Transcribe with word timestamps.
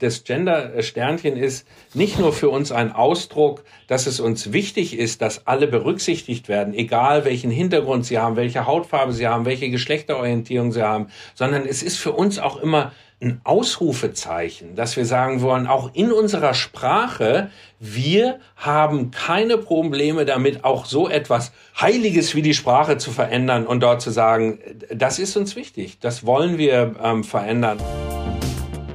Das 0.00 0.24
Gender-Sternchen 0.24 1.36
ist 1.36 1.66
nicht 1.94 2.18
nur 2.18 2.32
für 2.32 2.48
uns 2.48 2.72
ein 2.72 2.90
Ausdruck, 2.92 3.64
dass 3.86 4.06
es 4.06 4.18
uns 4.18 4.52
wichtig 4.52 4.98
ist, 4.98 5.22
dass 5.22 5.46
alle 5.46 5.66
berücksichtigt 5.66 6.48
werden, 6.48 6.74
egal 6.74 7.24
welchen 7.24 7.50
Hintergrund 7.50 8.06
sie 8.06 8.18
haben, 8.18 8.36
welche 8.36 8.66
Hautfarbe 8.66 9.12
sie 9.12 9.28
haben, 9.28 9.44
welche 9.44 9.70
Geschlechterorientierung 9.70 10.72
sie 10.72 10.82
haben, 10.82 11.08
sondern 11.34 11.66
es 11.66 11.82
ist 11.82 11.98
für 11.98 12.12
uns 12.12 12.38
auch 12.38 12.56
immer 12.56 12.92
ein 13.22 13.42
Ausrufezeichen, 13.44 14.74
dass 14.76 14.96
wir 14.96 15.04
sagen 15.04 15.42
wollen, 15.42 15.66
auch 15.66 15.90
in 15.92 16.10
unserer 16.10 16.54
Sprache, 16.54 17.50
wir 17.78 18.40
haben 18.56 19.10
keine 19.10 19.58
Probleme 19.58 20.24
damit, 20.24 20.64
auch 20.64 20.86
so 20.86 21.08
etwas 21.08 21.52
Heiliges 21.78 22.34
wie 22.34 22.42
die 22.42 22.54
Sprache 22.54 22.96
zu 22.96 23.10
verändern 23.10 23.66
und 23.66 23.82
dort 23.82 24.00
zu 24.00 24.10
sagen, 24.10 24.58
das 24.90 25.18
ist 25.18 25.36
uns 25.36 25.54
wichtig, 25.54 25.98
das 26.00 26.24
wollen 26.24 26.56
wir 26.56 26.94
ähm, 27.02 27.22
verändern. 27.22 27.78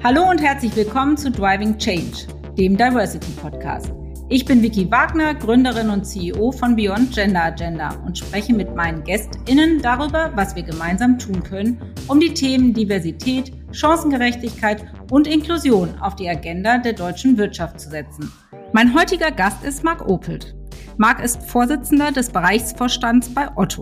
Hallo 0.06 0.30
und 0.30 0.40
herzlich 0.40 0.76
willkommen 0.76 1.18
zu 1.18 1.32
Driving 1.32 1.80
Change, 1.80 2.28
dem 2.60 2.78
Diversity 2.78 3.32
Podcast. 3.41 3.91
Ich 4.30 4.45
bin 4.45 4.62
Vicky 4.62 4.91
Wagner, 4.91 5.34
Gründerin 5.34 5.90
und 5.90 6.04
CEO 6.04 6.52
von 6.52 6.76
Beyond 6.76 7.16
Gender 7.16 7.45
Agenda 7.45 7.90
und 8.05 8.16
spreche 8.16 8.54
mit 8.54 8.76
meinen 8.76 9.04
GästInnen 9.04 9.81
darüber, 9.81 10.31
was 10.36 10.55
wir 10.55 10.62
gemeinsam 10.62 11.18
tun 11.18 11.41
können, 11.41 11.81
um 12.08 12.20
die 12.20 12.36
Themen 12.36 12.72
Diversität, 12.72 13.52
Chancengerechtigkeit 13.72 14.86
und 15.09 15.26
Inklusion 15.26 15.95
auf 16.00 16.16
die 16.16 16.30
Agenda 16.30 16.78
der 16.78 16.94
deutschen 16.94 17.36
Wirtschaft 17.40 17.80
zu 17.80 17.90
setzen. 17.90 18.31
Mein 18.73 18.94
heutiger 18.94 19.31
Gast 19.31 19.64
ist 19.64 19.84
Marc 19.84 20.08
Opelt. 20.08 20.56
Marc 20.98 21.20
ist 21.23 21.42
Vorsitzender 21.50 22.12
des 22.12 22.30
Bereichsvorstands 22.30 23.34
bei 23.34 23.48
Otto, 23.56 23.81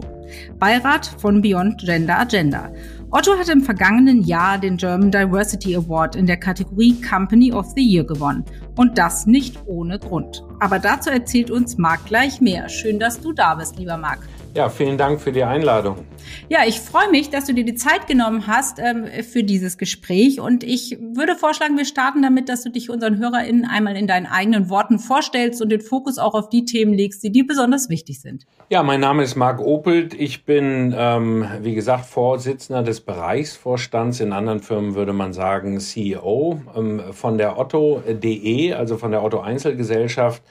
Beirat 0.57 1.05
von 1.17 1.41
Beyond 1.41 1.81
Gender 1.81 2.17
Agenda 2.17 2.71
Otto 3.15 3.37
hat 3.37 3.47
im 3.47 3.61
vergangenen 3.61 4.23
Jahr 4.23 4.57
den 4.57 4.75
German 4.75 5.11
Diversity 5.11 5.75
Award 5.75 6.15
in 6.15 6.25
der 6.25 6.37
Kategorie 6.37 6.99
Company 6.99 7.53
of 7.53 7.67
the 7.75 7.81
Year 7.83 8.03
gewonnen. 8.03 8.43
Und 8.75 8.97
das 8.97 9.27
nicht 9.27 9.55
ohne 9.67 9.99
Grund. 9.99 10.43
Aber 10.59 10.79
dazu 10.79 11.11
erzählt 11.11 11.51
uns 11.51 11.77
Marc 11.77 12.07
gleich 12.07 12.41
mehr. 12.41 12.69
Schön, 12.69 12.97
dass 12.97 13.21
du 13.21 13.31
da 13.31 13.53
bist, 13.53 13.77
lieber 13.77 13.97
Marc. 13.97 14.27
Ja, 14.55 14.69
vielen 14.69 14.99
Dank 14.99 15.19
für 15.19 15.31
die 15.31 15.43
Einladung. 15.43 16.05
Ja, 16.47 16.59
ich 16.67 16.79
freue 16.79 17.09
mich, 17.09 17.31
dass 17.31 17.45
du 17.45 17.55
dir 17.55 17.65
die 17.65 17.73
Zeit 17.73 18.05
genommen 18.05 18.45
hast 18.45 18.77
ähm, 18.77 19.07
für 19.23 19.43
dieses 19.43 19.79
Gespräch. 19.79 20.39
Und 20.39 20.63
ich 20.63 20.95
würde 20.99 21.35
vorschlagen, 21.35 21.75
wir 21.75 21.85
starten 21.85 22.21
damit, 22.21 22.49
dass 22.49 22.61
du 22.61 22.69
dich 22.69 22.91
unseren 22.91 23.17
HörerInnen 23.17 23.65
einmal 23.65 23.97
in 23.97 24.05
deinen 24.05 24.27
eigenen 24.27 24.69
Worten 24.69 24.99
vorstellst 24.99 25.59
und 25.63 25.69
den 25.69 25.81
Fokus 25.81 26.19
auch 26.19 26.35
auf 26.35 26.49
die 26.49 26.65
Themen 26.65 26.93
legst, 26.93 27.23
die 27.23 27.31
dir 27.31 27.47
besonders 27.47 27.89
wichtig 27.89 28.21
sind. 28.21 28.45
Ja, 28.69 28.83
mein 28.83 28.99
Name 28.99 29.23
ist 29.23 29.35
Marc 29.35 29.59
Opelt. 29.59 30.13
Ich 30.13 30.45
bin, 30.45 30.93
ähm, 30.95 31.47
wie 31.61 31.73
gesagt, 31.73 32.05
Vorsitzender 32.05 32.83
des 32.83 33.01
Bereichsvorstands. 33.01 34.19
In 34.19 34.33
anderen 34.33 34.59
Firmen 34.59 34.93
würde 34.93 35.13
man 35.13 35.33
sagen 35.33 35.79
CEO 35.79 36.61
ähm, 36.75 37.01
von 37.11 37.39
der 37.39 37.57
Otto.de, 37.57 38.73
also 38.73 38.97
von 38.97 39.09
der 39.09 39.23
Otto 39.23 39.39
Einzelgesellschaft 39.39 40.43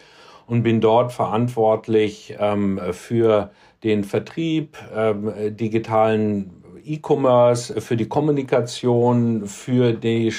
und 0.47 0.65
bin 0.65 0.81
dort 0.81 1.13
verantwortlich 1.13 2.35
ähm, 2.41 2.81
für 2.91 3.53
den 3.85 4.05
Vertrieb, 4.05 4.77
ähm, 4.95 5.33
digitalen 5.57 6.63
E-Commerce, 6.85 7.81
für 7.81 7.97
die 7.97 8.09
Kommunikation, 8.09 9.47
für 9.47 9.93
die 9.93 10.33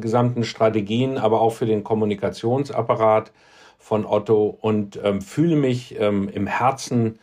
gesamten 0.00 0.44
Strategien, 0.44 1.18
aber 1.18 1.40
auch 1.40 1.52
für 1.52 1.66
den 1.66 1.84
Kommunikationsapparat 1.84 3.32
von 3.78 4.06
Otto 4.06 4.56
und 4.60 4.98
ähm, 5.02 5.20
fühle 5.20 5.56
mich 5.56 5.98
ähm, 5.98 6.28
im 6.28 6.46
Herzen 6.46 7.18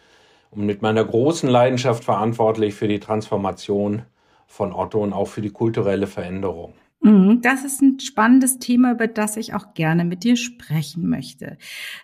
und 0.51 0.65
mit 0.65 0.81
meiner 0.81 1.05
großen 1.05 1.49
Leidenschaft 1.49 2.03
verantwortlich 2.03 2.75
für 2.75 2.87
die 2.87 2.99
Transformation 2.99 4.03
von 4.47 4.73
Otto 4.73 4.99
und 4.99 5.13
auch 5.13 5.27
für 5.27 5.41
die 5.41 5.51
kulturelle 5.51 6.07
Veränderung. 6.07 6.73
Mhm, 7.01 7.41
das 7.41 7.63
ist 7.63 7.81
ein 7.81 7.99
spannendes 8.01 8.59
Thema, 8.59 8.91
über 8.91 9.07
das 9.07 9.37
ich 9.37 9.53
auch 9.53 9.73
gerne 9.73 10.03
mit 10.03 10.25
dir 10.25 10.35
sprechen 10.35 11.07
möchte. 11.07 11.57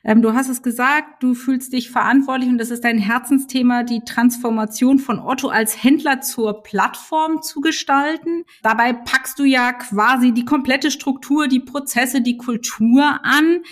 Ähm, 0.05 0.21
du 0.21 0.33
hast 0.33 0.47
es 0.47 0.63
gesagt, 0.63 1.21
du 1.21 1.33
fühlst 1.33 1.73
dich 1.73 1.91
verantwortlich 1.91 2.49
und 2.49 2.57
das 2.57 2.71
ist 2.71 2.85
dein 2.85 2.97
Herzensthema, 2.97 3.83
die 3.83 4.01
Transformation 4.05 4.97
von 4.97 5.19
Otto 5.19 5.49
als 5.49 5.83
Händler 5.83 6.21
zur 6.21 6.63
Plattform 6.63 7.41
zu 7.41 7.59
gestalten. 7.59 8.45
Dabei 8.63 8.93
packst 8.93 9.37
du 9.37 9.43
ja 9.43 9.73
quasi 9.73 10.31
die 10.31 10.45
komplette 10.45 10.91
Struktur, 10.91 11.49
die 11.49 11.59
Prozesse, 11.59 12.21
die 12.21 12.37
Kultur 12.37 13.19
an. 13.23 13.63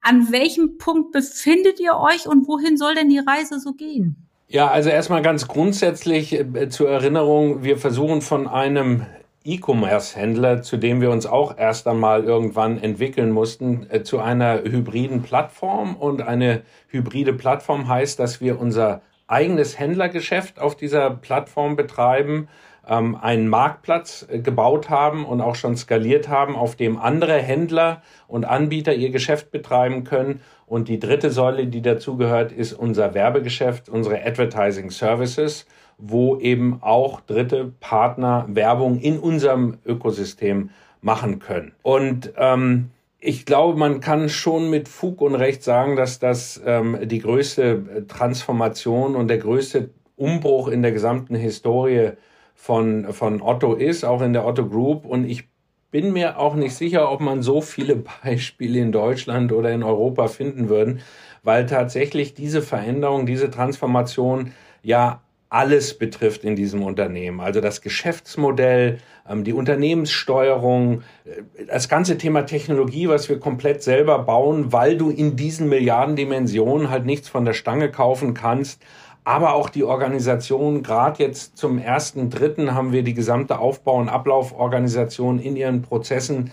An 0.00 0.32
welchem 0.32 0.78
Punkt 0.78 1.12
befindet 1.12 1.78
ihr 1.78 1.96
euch 1.96 2.26
und 2.26 2.48
wohin 2.48 2.76
soll 2.76 2.96
denn 2.96 3.08
die 3.08 3.18
Reise 3.18 3.60
so 3.60 3.72
gehen? 3.72 4.16
Ja, 4.48 4.68
also 4.68 4.90
erstmal 4.90 5.22
ganz 5.22 5.46
grundsätzlich 5.46 6.32
äh, 6.32 6.68
zur 6.68 6.88
Erinnerung, 6.88 7.62
wir 7.62 7.78
versuchen 7.78 8.20
von 8.20 8.48
einem 8.48 9.06
E-Commerce-Händler, 9.46 10.62
zu 10.62 10.76
dem 10.76 11.00
wir 11.00 11.10
uns 11.10 11.26
auch 11.26 11.56
erst 11.56 11.86
einmal 11.86 12.24
irgendwann 12.24 12.82
entwickeln 12.82 13.30
mussten, 13.30 13.86
äh, 13.90 14.02
zu 14.02 14.18
einer 14.18 14.62
hybriden 14.62 15.22
Plattform. 15.22 15.96
Und 15.96 16.22
eine 16.22 16.62
hybride 16.88 17.32
Plattform 17.32 17.88
heißt, 17.88 18.18
dass 18.18 18.40
wir 18.40 18.60
unser 18.60 19.02
eigenes 19.28 19.78
Händlergeschäft 19.78 20.60
auf 20.60 20.76
dieser 20.76 21.10
Plattform 21.10 21.76
betreiben, 21.76 22.48
ähm, 22.88 23.16
einen 23.16 23.48
Marktplatz 23.48 24.26
äh, 24.28 24.38
gebaut 24.38 24.90
haben 24.90 25.24
und 25.24 25.40
auch 25.40 25.56
schon 25.56 25.76
skaliert 25.76 26.28
haben, 26.28 26.56
auf 26.56 26.76
dem 26.76 26.98
andere 26.98 27.38
Händler 27.38 28.02
und 28.28 28.44
Anbieter 28.44 28.94
ihr 28.94 29.10
Geschäft 29.10 29.50
betreiben 29.50 30.04
können. 30.04 30.40
Und 30.66 30.88
die 30.88 30.98
dritte 30.98 31.30
Säule, 31.30 31.66
die 31.66 31.82
dazugehört, 31.82 32.52
ist 32.52 32.72
unser 32.72 33.14
Werbegeschäft, 33.14 33.88
unsere 33.88 34.24
Advertising 34.24 34.90
Services 34.90 35.66
wo 35.98 36.38
eben 36.38 36.82
auch 36.82 37.20
dritte 37.20 37.72
Partner 37.80 38.46
Werbung 38.48 38.98
in 39.00 39.18
unserem 39.18 39.78
Ökosystem 39.84 40.70
machen 41.00 41.38
können. 41.38 41.72
Und 41.82 42.32
ähm, 42.36 42.90
ich 43.18 43.46
glaube, 43.46 43.78
man 43.78 44.00
kann 44.00 44.28
schon 44.28 44.70
mit 44.70 44.88
Fug 44.88 45.20
und 45.20 45.34
Recht 45.34 45.62
sagen, 45.62 45.96
dass 45.96 46.18
das 46.18 46.60
ähm, 46.64 46.98
die 47.04 47.20
größte 47.20 48.06
Transformation 48.08 49.16
und 49.16 49.28
der 49.28 49.38
größte 49.38 49.90
Umbruch 50.16 50.68
in 50.68 50.82
der 50.82 50.92
gesamten 50.92 51.34
Historie 51.34 52.12
von, 52.54 53.12
von 53.12 53.42
Otto 53.42 53.74
ist, 53.74 54.04
auch 54.04 54.22
in 54.22 54.32
der 54.32 54.46
Otto 54.46 54.66
Group. 54.68 55.04
Und 55.04 55.24
ich 55.24 55.48
bin 55.90 56.12
mir 56.12 56.38
auch 56.38 56.54
nicht 56.54 56.74
sicher, 56.74 57.10
ob 57.10 57.20
man 57.20 57.42
so 57.42 57.60
viele 57.60 57.96
Beispiele 58.24 58.80
in 58.80 58.92
Deutschland 58.92 59.52
oder 59.52 59.72
in 59.72 59.82
Europa 59.82 60.28
finden 60.28 60.68
würden, 60.68 61.00
weil 61.42 61.66
tatsächlich 61.66 62.34
diese 62.34 62.62
Veränderung, 62.62 63.26
diese 63.26 63.50
Transformation 63.50 64.52
ja 64.82 65.22
alles 65.48 65.96
betrifft 65.96 66.44
in 66.44 66.56
diesem 66.56 66.82
Unternehmen. 66.82 67.40
Also 67.40 67.60
das 67.60 67.80
Geschäftsmodell, 67.80 68.98
ähm, 69.28 69.44
die 69.44 69.52
Unternehmenssteuerung, 69.52 71.02
äh, 71.24 71.64
das 71.66 71.88
ganze 71.88 72.18
Thema 72.18 72.42
Technologie, 72.42 73.08
was 73.08 73.28
wir 73.28 73.38
komplett 73.38 73.82
selber 73.82 74.18
bauen, 74.20 74.72
weil 74.72 74.96
du 74.96 75.10
in 75.10 75.36
diesen 75.36 75.68
Milliardendimensionen 75.68 76.90
halt 76.90 77.06
nichts 77.06 77.28
von 77.28 77.44
der 77.44 77.52
Stange 77.52 77.90
kaufen 77.90 78.34
kannst. 78.34 78.82
Aber 79.24 79.54
auch 79.54 79.70
die 79.70 79.82
Organisation, 79.82 80.82
gerade 80.82 81.22
jetzt 81.22 81.56
zum 81.56 81.78
ersten 81.78 82.30
Dritten 82.30 82.74
haben 82.74 82.92
wir 82.92 83.02
die 83.02 83.14
gesamte 83.14 83.58
Aufbau- 83.58 83.98
und 83.98 84.08
Ablauforganisation 84.08 85.40
in 85.40 85.56
ihren 85.56 85.82
Prozessen 85.82 86.52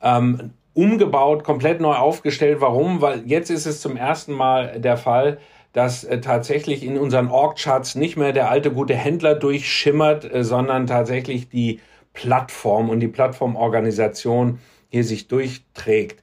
ähm, 0.00 0.52
umgebaut, 0.74 1.44
komplett 1.44 1.80
neu 1.80 1.94
aufgestellt. 1.94 2.60
Warum? 2.60 3.00
Weil 3.00 3.22
jetzt 3.26 3.50
ist 3.50 3.66
es 3.66 3.80
zum 3.80 3.96
ersten 3.96 4.32
Mal 4.32 4.80
der 4.80 4.96
Fall, 4.96 5.38
dass 5.72 6.04
äh, 6.04 6.20
tatsächlich 6.20 6.84
in 6.84 6.98
unseren 6.98 7.28
Org-Charts 7.28 7.94
nicht 7.94 8.16
mehr 8.16 8.32
der 8.32 8.50
alte 8.50 8.72
gute 8.72 8.94
Händler 8.94 9.34
durchschimmert, 9.34 10.32
äh, 10.32 10.44
sondern 10.44 10.86
tatsächlich 10.86 11.48
die 11.48 11.80
Plattform 12.12 12.90
und 12.90 13.00
die 13.00 13.08
Plattformorganisation 13.08 14.58
hier 14.90 15.04
sich 15.04 15.28
durchträgt. 15.28 16.22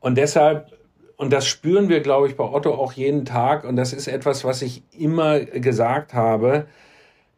Und 0.00 0.18
deshalb, 0.18 0.72
und 1.16 1.32
das 1.32 1.46
spüren 1.46 1.88
wir, 1.88 2.00
glaube 2.00 2.26
ich, 2.28 2.36
bei 2.36 2.44
Otto 2.44 2.74
auch 2.74 2.92
jeden 2.92 3.24
Tag, 3.24 3.64
und 3.64 3.76
das 3.76 3.92
ist 3.92 4.08
etwas, 4.08 4.44
was 4.44 4.62
ich 4.62 4.82
immer 4.96 5.38
gesagt 5.40 6.14
habe, 6.14 6.66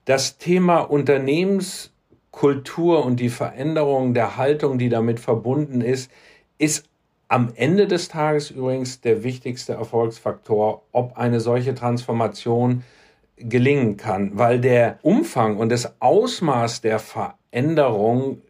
das 0.06 0.38
Thema 0.38 0.78
Unternehmenskultur 0.78 3.04
und 3.04 3.20
die 3.20 3.28
Veränderung 3.28 4.14
der 4.14 4.38
Haltung, 4.38 4.78
die 4.78 4.88
damit 4.88 5.20
verbunden 5.20 5.82
ist, 5.82 6.10
ist 6.58 6.89
am 7.30 7.52
Ende 7.54 7.86
des 7.86 8.08
Tages 8.08 8.50
übrigens 8.50 9.00
der 9.00 9.22
wichtigste 9.22 9.74
Erfolgsfaktor, 9.74 10.82
ob 10.90 11.16
eine 11.16 11.38
solche 11.38 11.76
Transformation 11.76 12.82
gelingen 13.36 13.96
kann, 13.96 14.32
weil 14.34 14.60
der 14.60 14.98
Umfang 15.02 15.56
und 15.56 15.70
das 15.70 16.00
Ausmaß 16.00 16.80
der 16.80 16.98
Veränderung, 16.98 18.42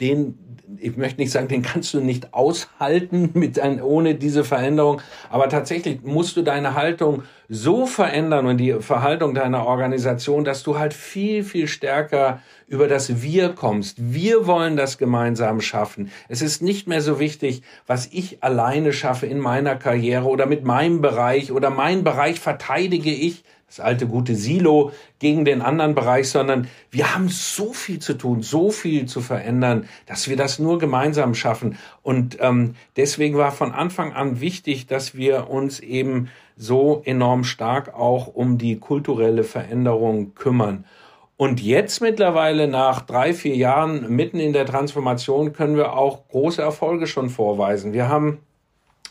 den, 0.00 0.36
ich 0.78 0.96
möchte 0.96 1.20
nicht 1.20 1.30
sagen, 1.30 1.46
den 1.46 1.62
kannst 1.62 1.94
du 1.94 2.00
nicht 2.00 2.34
aushalten 2.34 3.30
mit 3.34 3.60
ein, 3.60 3.80
ohne 3.80 4.16
diese 4.16 4.42
Veränderung, 4.42 5.00
aber 5.30 5.48
tatsächlich 5.48 6.02
musst 6.02 6.36
du 6.36 6.42
deine 6.42 6.74
Haltung 6.74 7.22
so 7.48 7.86
verändern 7.86 8.46
und 8.46 8.58
die 8.58 8.74
Verhaltung 8.80 9.32
deiner 9.32 9.64
Organisation, 9.64 10.44
dass 10.44 10.64
du 10.64 10.76
halt 10.76 10.92
viel, 10.92 11.44
viel 11.44 11.68
stärker 11.68 12.42
über 12.68 12.86
das 12.86 13.22
Wir 13.22 13.50
kommst. 13.50 13.96
Wir 13.98 14.46
wollen 14.46 14.76
das 14.76 14.98
gemeinsam 14.98 15.60
schaffen. 15.60 16.10
Es 16.28 16.42
ist 16.42 16.62
nicht 16.62 16.86
mehr 16.86 17.00
so 17.00 17.18
wichtig, 17.18 17.62
was 17.86 18.06
ich 18.12 18.42
alleine 18.42 18.92
schaffe 18.92 19.26
in 19.26 19.38
meiner 19.38 19.74
Karriere 19.76 20.26
oder 20.26 20.46
mit 20.46 20.64
meinem 20.64 21.00
Bereich 21.00 21.50
oder 21.50 21.70
mein 21.70 22.04
Bereich 22.04 22.38
verteidige 22.38 23.10
ich, 23.10 23.42
das 23.66 23.80
alte 23.80 24.06
gute 24.06 24.34
Silo 24.34 24.92
gegen 25.18 25.44
den 25.44 25.60
anderen 25.60 25.94
Bereich, 25.94 26.30
sondern 26.30 26.68
wir 26.90 27.14
haben 27.14 27.28
so 27.28 27.74
viel 27.74 27.98
zu 27.98 28.14
tun, 28.14 28.42
so 28.42 28.70
viel 28.70 29.06
zu 29.06 29.20
verändern, 29.20 29.86
dass 30.06 30.28
wir 30.28 30.36
das 30.36 30.58
nur 30.58 30.78
gemeinsam 30.78 31.34
schaffen. 31.34 31.76
Und 32.02 32.38
ähm, 32.40 32.76
deswegen 32.96 33.36
war 33.36 33.52
von 33.52 33.72
Anfang 33.72 34.14
an 34.14 34.40
wichtig, 34.40 34.86
dass 34.86 35.14
wir 35.14 35.50
uns 35.50 35.80
eben 35.80 36.30
so 36.56 37.02
enorm 37.04 37.44
stark 37.44 37.94
auch 37.94 38.26
um 38.26 38.56
die 38.56 38.78
kulturelle 38.78 39.44
Veränderung 39.44 40.34
kümmern. 40.34 40.84
Und 41.38 41.60
jetzt 41.60 42.00
mittlerweile 42.00 42.66
nach 42.66 43.00
drei, 43.00 43.32
vier 43.32 43.54
Jahren 43.54 44.10
mitten 44.10 44.40
in 44.40 44.52
der 44.52 44.66
Transformation 44.66 45.52
können 45.52 45.76
wir 45.76 45.92
auch 45.92 46.26
große 46.26 46.60
Erfolge 46.60 47.06
schon 47.06 47.30
vorweisen. 47.30 47.92
Wir 47.92 48.08
haben 48.08 48.38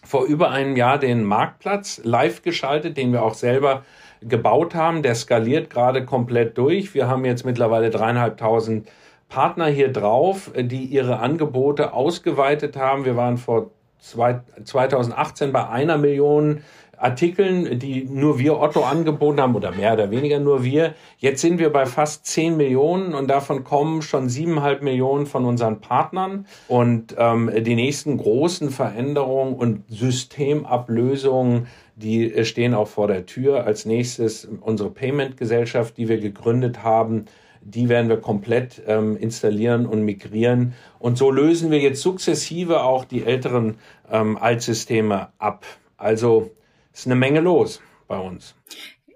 vor 0.03 0.25
über 0.25 0.51
einem 0.51 0.75
Jahr 0.75 0.99
den 0.99 1.23
Marktplatz 1.23 2.01
live 2.03 2.41
geschaltet, 2.41 2.97
den 2.97 3.13
wir 3.13 3.23
auch 3.23 3.33
selber 3.33 3.85
gebaut 4.21 4.75
haben. 4.75 5.03
Der 5.03 5.15
skaliert 5.15 5.69
gerade 5.69 6.03
komplett 6.03 6.57
durch. 6.57 6.93
Wir 6.93 7.07
haben 7.07 7.23
jetzt 7.23 7.45
mittlerweile 7.45 7.89
dreieinhalbtausend 7.91 8.89
Partner 9.29 9.67
hier 9.67 9.93
drauf, 9.93 10.51
die 10.53 10.83
ihre 10.83 11.19
Angebote 11.19 11.93
ausgeweitet 11.93 12.75
haben. 12.75 13.05
Wir 13.05 13.15
waren 13.15 13.37
vor 13.37 13.71
2018 14.01 15.53
bei 15.53 15.69
einer 15.69 15.97
Million 15.97 16.61
Artikeln, 16.97 17.79
die 17.79 18.05
nur 18.05 18.39
wir 18.39 18.59
Otto 18.59 18.81
angeboten 18.81 19.39
haben 19.39 19.55
oder 19.55 19.71
mehr 19.71 19.93
oder 19.93 20.09
weniger 20.09 20.39
nur 20.39 20.63
wir. 20.63 20.95
Jetzt 21.19 21.41
sind 21.41 21.59
wir 21.59 21.71
bei 21.71 21.85
fast 21.85 22.25
10 22.25 22.57
Millionen 22.57 23.13
und 23.13 23.27
davon 23.27 23.63
kommen 23.63 24.01
schon 24.01 24.29
siebeneinhalb 24.29 24.81
Millionen 24.81 25.27
von 25.27 25.45
unseren 25.45 25.79
Partnern. 25.79 26.47
Und 26.67 27.15
ähm, 27.17 27.51
die 27.59 27.75
nächsten 27.75 28.17
großen 28.17 28.71
Veränderungen 28.71 29.53
und 29.53 29.83
Systemablösungen, 29.89 31.67
die 31.95 32.43
stehen 32.45 32.73
auch 32.73 32.87
vor 32.87 33.07
der 33.07 33.25
Tür. 33.25 33.65
Als 33.65 33.85
nächstes 33.85 34.47
unsere 34.61 34.89
Payment-Gesellschaft, 34.89 35.97
die 35.97 36.09
wir 36.09 36.19
gegründet 36.19 36.83
haben. 36.83 37.25
Die 37.61 37.89
werden 37.89 38.07
wir 38.07 38.17
komplett 38.17 38.81
ähm, 38.87 39.17
installieren 39.17 39.85
und 39.85 40.03
migrieren. 40.03 40.73
Und 40.99 41.17
so 41.17 41.31
lösen 41.31 41.69
wir 41.69 41.79
jetzt 41.79 42.01
sukzessive 42.01 42.81
auch 42.81 43.03
die 43.03 43.23
älteren 43.23 43.75
ähm, 44.09 44.37
Altsysteme 44.37 45.29
ab. 45.37 45.65
Also 45.97 46.51
ist 46.99 47.05
eine 47.05 47.15
Menge 47.15 47.41
los 47.41 47.81
bei 48.07 48.19
uns. 48.19 48.55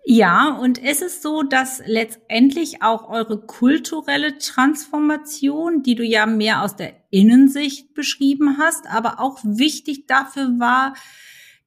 Ja, 0.03 0.57
und 0.57 0.83
es 0.83 1.01
ist 1.01 1.21
so, 1.21 1.43
dass 1.43 1.81
letztendlich 1.85 2.81
auch 2.81 3.07
eure 3.07 3.39
kulturelle 3.39 4.39
Transformation, 4.39 5.83
die 5.83 5.93
du 5.93 6.03
ja 6.03 6.25
mehr 6.25 6.63
aus 6.63 6.75
der 6.75 6.93
Innensicht 7.11 7.93
beschrieben 7.93 8.57
hast, 8.57 8.87
aber 8.87 9.19
auch 9.19 9.39
wichtig 9.43 10.07
dafür 10.07 10.55
war, 10.57 10.95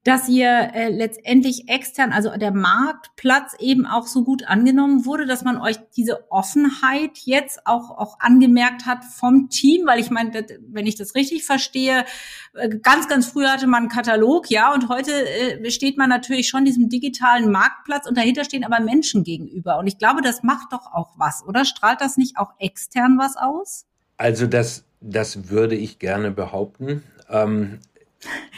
dass 0.04 0.28
ihr 0.28 0.70
äh, 0.74 0.90
letztendlich 0.90 1.68
extern, 1.68 2.12
also 2.12 2.30
der 2.36 2.52
Marktplatz 2.52 3.54
eben 3.58 3.86
auch 3.86 4.06
so 4.06 4.22
gut 4.22 4.46
angenommen 4.46 5.06
wurde, 5.06 5.24
dass 5.24 5.44
man 5.44 5.58
euch 5.58 5.78
diese 5.96 6.30
Offenheit 6.30 7.18
jetzt 7.24 7.66
auch, 7.66 7.90
auch 7.90 8.20
angemerkt 8.20 8.84
hat 8.84 9.02
vom 9.02 9.48
Team, 9.48 9.86
weil 9.86 9.98
ich 9.98 10.10
meine, 10.10 10.44
wenn 10.68 10.86
ich 10.86 10.96
das 10.96 11.14
richtig 11.14 11.44
verstehe, 11.44 12.04
äh, 12.52 12.68
ganz, 12.68 13.08
ganz 13.08 13.26
früh 13.26 13.46
hatte 13.46 13.66
man 13.66 13.84
einen 13.84 13.88
Katalog, 13.88 14.50
ja, 14.50 14.74
und 14.74 14.90
heute 14.90 15.10
äh, 15.10 15.70
steht 15.70 15.96
man 15.96 16.10
natürlich 16.10 16.50
schon 16.50 16.66
diesem 16.66 16.90
digitalen 16.90 17.50
Marktplatz 17.50 18.06
und 18.06 18.18
dahinter 18.18 18.44
stehen 18.44 18.64
aber 18.64 18.80
Menschen 18.80 19.24
gegenüber. 19.24 19.78
Und 19.78 19.86
ich 19.86 19.96
glaube, 19.96 20.20
das 20.20 20.42
macht 20.42 20.70
doch 20.74 20.92
auch 20.92 21.14
was, 21.16 21.42
oder? 21.46 21.64
Strahlt 21.64 22.02
das 22.02 22.18
nicht 22.18 22.36
auch 22.36 22.52
extern 22.58 23.16
was 23.16 23.38
aus? 23.38 23.86
Also 24.18 24.46
das, 24.46 24.84
das 25.00 25.48
würde 25.48 25.76
ich 25.76 25.98
gerne 25.98 26.30
behaupten. 26.30 27.02
Ähm, 27.30 27.80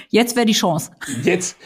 Jetzt 0.09 0.37
wäre 0.37 0.47
die 0.47 0.53
Chance. 0.53 0.93
Jetzt, 1.23 1.57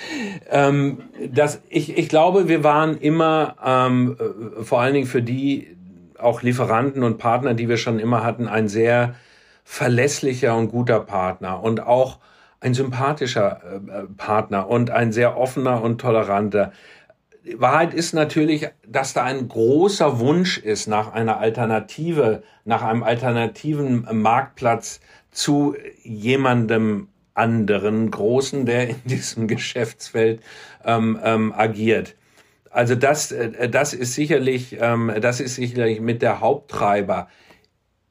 ähm, 0.50 1.02
das, 1.30 1.60
ich, 1.68 1.96
ich 1.96 2.08
glaube, 2.08 2.48
wir 2.48 2.64
waren 2.64 2.96
immer 2.96 3.56
ähm, 3.64 4.16
äh, 4.18 4.64
vor 4.64 4.80
allen 4.80 4.94
Dingen 4.94 5.06
für 5.06 5.22
die 5.22 5.76
auch 6.18 6.42
Lieferanten 6.42 7.02
und 7.02 7.18
Partner, 7.18 7.54
die 7.54 7.68
wir 7.68 7.76
schon 7.76 7.98
immer 7.98 8.22
hatten, 8.22 8.48
ein 8.48 8.68
sehr 8.68 9.14
verlässlicher 9.64 10.56
und 10.56 10.68
guter 10.68 11.00
Partner 11.00 11.62
und 11.62 11.86
auch 11.86 12.18
ein 12.60 12.74
sympathischer 12.74 13.60
äh, 13.62 14.02
Partner 14.16 14.68
und 14.68 14.90
ein 14.90 15.12
sehr 15.12 15.36
offener 15.38 15.82
und 15.82 16.00
toleranter. 16.00 16.72
Wahrheit 17.56 17.94
ist 17.94 18.12
natürlich, 18.12 18.68
dass 18.86 19.14
da 19.14 19.24
ein 19.24 19.48
großer 19.48 20.20
Wunsch 20.20 20.58
ist 20.58 20.86
nach 20.86 21.12
einer 21.12 21.38
Alternative, 21.38 22.42
nach 22.64 22.82
einem 22.82 23.02
alternativen 23.02 24.06
Marktplatz 24.12 25.00
zu 25.30 25.74
jemandem 26.02 27.08
anderen 27.40 28.10
Großen, 28.10 28.66
der 28.66 28.90
in 28.90 29.02
diesem 29.04 29.48
Geschäftsfeld 29.54 30.40
ähm, 30.84 31.18
ähm, 31.24 31.52
agiert. 31.56 32.16
Also 32.70 32.94
das, 32.94 33.32
äh, 33.32 33.68
das 33.68 33.94
ist 33.94 34.14
sicherlich, 34.14 34.76
ähm, 34.80 35.12
das 35.20 35.40
ist 35.40 35.56
sicherlich 35.56 36.00
mit 36.00 36.22
der 36.22 36.40
Haupttreiber. 36.40 37.28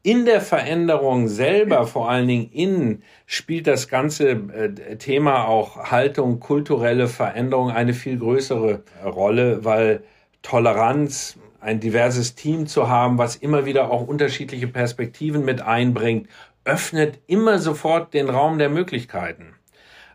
In 0.01 0.25
der 0.25 0.41
Veränderung 0.41 1.27
selber, 1.27 1.85
vor 1.85 2.09
allen 2.09 2.27
Dingen 2.27 2.49
innen, 2.51 3.03
spielt 3.25 3.67
das 3.67 3.89
ganze 3.89 4.29
äh, 4.29 4.95
Thema 4.97 5.45
auch 5.45 5.91
Haltung, 5.91 6.39
kulturelle 6.39 7.07
Veränderung 7.07 7.69
eine 7.69 7.93
viel 7.93 8.17
größere 8.17 8.83
Rolle, 9.05 9.65
weil 9.65 10.03
Toleranz, 10.41 11.37
ein 11.61 11.79
diverses 11.79 12.35
Team 12.35 12.67
zu 12.67 12.87
haben, 12.87 13.17
was 13.17 13.35
immer 13.35 13.65
wieder 13.65 13.91
auch 13.91 14.07
unterschiedliche 14.07 14.67
Perspektiven 14.67 15.43
mit 15.43 15.61
einbringt, 15.61 16.29
öffnet 16.65 17.19
immer 17.27 17.59
sofort 17.59 18.13
den 18.13 18.29
Raum 18.29 18.57
der 18.57 18.69
Möglichkeiten. 18.69 19.55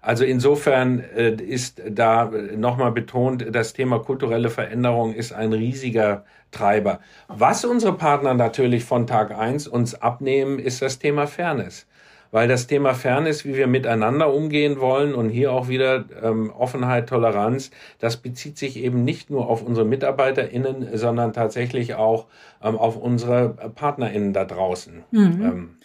Also 0.01 0.25
insofern 0.25 1.01
äh, 1.01 1.35
ist 1.35 1.81
da 1.89 2.31
nochmal 2.57 2.93
betont, 2.93 3.47
das 3.51 3.73
Thema 3.73 4.01
kulturelle 4.01 4.51
Veränderung 4.51 5.15
ist 5.15 5.33
ein 5.33 5.53
riesiger 5.55 6.25
Treiber. 6.51 7.01
Was 7.29 7.65
unsere 7.65 7.95
Partner 7.95 8.35
natürlich 8.35 8.85
von 8.85 9.07
Tag 9.07 9.31
eins 9.31 9.67
uns 9.67 9.95
abnehmen, 9.95 10.59
ist 10.59 10.83
das 10.83 10.99
Thema 10.99 11.27
Fairness 11.27 11.87
weil 12.35 12.49
das 12.49 12.67
Thema 12.67 12.95
Fairness, 12.95 13.45
wie 13.45 13.55
wir 13.55 13.69
miteinander 13.69 14.35
umgehen 14.35 14.81
wollen 14.81 15.15
und 15.15 15.29
hier 15.29 15.53
auch 15.53 15.69
wieder 15.69 16.05
ähm, 16.21 16.51
Offenheit, 16.51 17.09
Toleranz, 17.09 17.71
das 18.01 18.17
bezieht 18.17 18.59
sich 18.59 18.77
eben 18.77 19.05
nicht 19.05 19.31
nur 19.31 19.49
auf 19.49 19.63
unsere 19.63 19.87
MitarbeiterInnen, 19.87 20.99
sondern 20.99 21.33
tatsächlich 21.33 21.95
auch 21.95 22.27
ähm, 22.61 22.77
auf 22.77 22.97
unsere 22.97 23.51
PartnerInnen 23.77 24.33
da 24.33 24.45
draußen. 24.45 25.05
Mhm. 25.13 25.21
Ähm, 25.21 25.77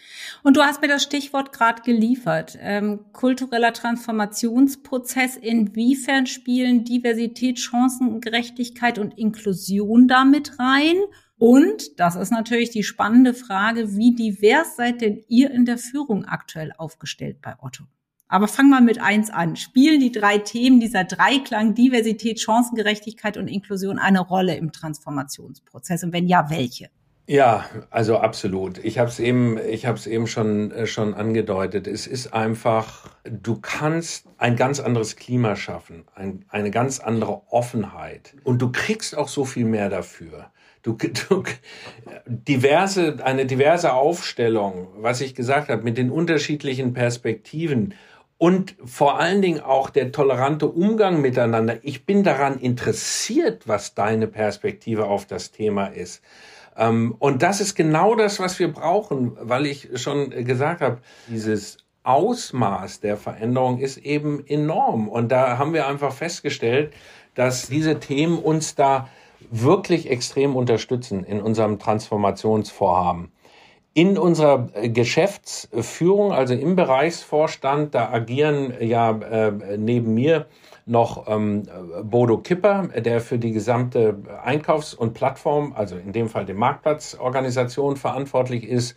und 0.41 0.57
du 0.57 0.61
hast 0.61 0.81
mir 0.81 0.87
das 0.87 1.03
Stichwort 1.03 1.51
gerade 1.51 1.83
geliefert. 1.83 2.57
Ähm, 2.59 3.01
kultureller 3.13 3.71
Transformationsprozess. 3.71 5.37
Inwiefern 5.37 6.25
spielen 6.25 6.83
Diversität, 6.83 7.59
Chancengerechtigkeit 7.59 8.97
und 8.97 9.19
Inklusion 9.19 10.07
damit 10.07 10.57
rein? 10.57 10.95
Und 11.39 11.99
das 11.99 12.17
ist 12.17 12.31
natürlich 12.31 12.69
die 12.69 12.83
spannende 12.83 13.33
Frage, 13.33 13.95
wie 13.95 14.13
divers 14.13 14.75
seid 14.75 15.01
denn 15.01 15.23
ihr 15.29 15.49
in 15.51 15.65
der 15.65 15.77
Führung 15.77 16.25
aktuell 16.25 16.73
aufgestellt 16.77 17.37
bei 17.41 17.55
Otto? 17.61 17.85
Aber 18.27 18.47
fang 18.47 18.69
mal 18.69 18.81
mit 18.81 19.01
eins 19.01 19.31
an. 19.31 19.55
Spielen 19.55 20.01
die 20.01 20.11
drei 20.11 20.37
Themen 20.37 20.79
dieser 20.79 21.05
Dreiklang 21.05 21.73
Diversität, 21.73 22.39
Chancengerechtigkeit 22.41 23.37
und 23.37 23.47
Inklusion 23.47 23.97
eine 23.97 24.19
Rolle 24.19 24.55
im 24.55 24.71
Transformationsprozess? 24.71 26.03
Und 26.03 26.13
wenn 26.13 26.27
ja, 26.27 26.49
welche? 26.49 26.89
Ja, 27.25 27.65
also 27.89 28.17
absolut. 28.17 28.79
Ich 28.79 28.97
habe 28.97 29.09
es 29.09 29.19
eben, 29.19 29.57
ich 29.57 29.85
habe 29.85 29.97
es 29.97 30.07
eben 30.07 30.27
schon 30.27 30.71
äh, 30.71 30.87
schon 30.87 31.13
angedeutet. 31.13 31.85
Es 31.87 32.05
ist 32.05 32.33
einfach, 32.33 33.07
du 33.23 33.59
kannst 33.59 34.25
ein 34.37 34.55
ganz 34.55 34.79
anderes 34.79 35.15
Klima 35.15 35.55
schaffen, 35.55 36.05
ein, 36.15 36.43
eine 36.49 36.71
ganz 36.71 36.99
andere 36.99 37.43
Offenheit 37.51 38.35
und 38.43 38.61
du 38.63 38.71
kriegst 38.71 39.15
auch 39.15 39.27
so 39.27 39.45
viel 39.45 39.65
mehr 39.65 39.89
dafür. 39.89 40.51
Du, 40.81 40.93
du, 41.29 41.43
diverse, 42.25 43.17
eine 43.23 43.45
diverse 43.45 43.93
Aufstellung, 43.93 44.87
was 44.97 45.21
ich 45.21 45.35
gesagt 45.35 45.69
habe, 45.69 45.83
mit 45.83 45.97
den 45.97 46.09
unterschiedlichen 46.11 46.93
Perspektiven 46.93 47.93
und 48.37 48.75
vor 48.85 49.19
allen 49.19 49.41
Dingen 49.41 49.59
auch 49.59 49.89
der 49.89 50.13
tolerante 50.13 50.67
Umgang 50.67 51.19
miteinander. 51.19 51.79
Ich 51.81 52.05
bin 52.05 52.23
daran 52.23 52.57
interessiert, 52.57 53.67
was 53.67 53.95
deine 53.95 54.27
Perspektive 54.27 55.07
auf 55.07 55.25
das 55.25 55.51
Thema 55.51 55.87
ist. 55.87 56.23
Ähm, 56.77 57.15
und 57.19 57.43
das 57.43 57.59
ist 57.59 57.75
genau 57.75 58.15
das, 58.15 58.39
was 58.39 58.57
wir 58.57 58.71
brauchen, 58.71 59.33
weil 59.41 59.65
ich 59.65 59.89
schon 60.01 60.29
gesagt 60.29 60.79
habe, 60.79 60.99
dieses 61.27 61.77
Ausmaß 62.03 63.01
der 63.01 63.17
Veränderung 63.17 63.79
ist 63.79 63.97
eben 63.97 64.47
enorm. 64.47 65.09
Und 65.09 65.33
da 65.33 65.57
haben 65.57 65.73
wir 65.73 65.87
einfach 65.87 66.13
festgestellt, 66.13 66.93
dass 67.35 67.67
diese 67.67 67.99
Themen 67.99 68.39
uns 68.39 68.75
da 68.75 69.09
wirklich 69.51 70.09
extrem 70.09 70.55
unterstützen 70.55 71.23
in 71.23 71.41
unserem 71.41 71.79
Transformationsvorhaben. 71.79 73.31
In 73.93 74.17
unserer 74.17 74.67
Geschäftsführung, 74.83 76.31
also 76.31 76.53
im 76.53 76.75
Bereichsvorstand, 76.75 77.95
da 77.95 78.11
agieren 78.11 78.73
ja 78.79 79.11
äh, 79.11 79.77
neben 79.77 80.13
mir 80.13 80.45
noch 80.85 81.27
ähm, 81.27 81.63
Bodo 82.03 82.37
Kipper, 82.37 82.87
der 82.95 83.19
für 83.19 83.37
die 83.39 83.51
gesamte 83.51 84.17
Einkaufs- 84.43 84.93
und 84.93 85.13
Plattform, 85.13 85.73
also 85.75 85.97
in 85.97 86.13
dem 86.13 86.29
Fall 86.29 86.45
die 86.45 86.53
Marktplatzorganisation 86.53 87.95
verantwortlich 87.95 88.63
ist, 88.63 88.95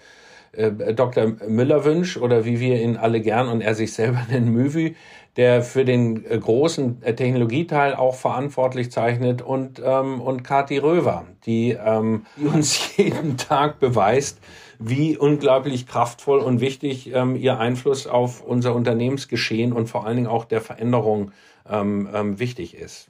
äh, 0.53 0.95
Dr. 0.95 1.35
Müller-Wünsch 1.49 2.17
oder 2.17 2.45
wie 2.45 2.61
wir 2.61 2.81
ihn 2.81 2.97
alle 2.97 3.21
gern 3.21 3.49
und 3.49 3.61
er 3.61 3.75
sich 3.75 3.93
selber 3.93 4.23
nennen, 4.31 4.53
Müvi, 4.53 4.97
der 5.37 5.63
für 5.63 5.85
den 5.85 6.25
äh, 6.27 6.39
großen 6.39 7.03
äh, 7.03 7.15
Technologieteil 7.15 7.95
auch 7.95 8.15
verantwortlich 8.15 8.91
zeichnet 8.91 9.41
und, 9.41 9.81
ähm, 9.85 10.21
und 10.21 10.43
Kati 10.43 10.79
Röver, 10.79 11.25
die, 11.47 11.71
ähm, 11.71 12.27
die 12.37 12.47
uns 12.47 12.97
jeden 12.97 13.37
Tag 13.37 13.81
beweist, 13.81 14.41
wie 14.79 15.17
unglaublich 15.17 15.87
kraftvoll 15.87 16.41
und 16.41 16.61
wichtig 16.61 17.13
ähm, 17.15 17.37
ihr 17.37 17.59
Einfluss 17.59 18.07
auf 18.07 18.43
unser 18.43 18.75
Unternehmensgeschehen 18.75 19.73
und 19.73 19.87
vor 19.87 20.07
allen 20.07 20.17
Dingen 20.17 20.29
auch 20.29 20.45
der 20.45 20.61
Veränderung 20.61 21.33
ähm, 21.69 22.09
ähm, 22.13 22.39
wichtig 22.39 22.77
ist. 22.77 23.09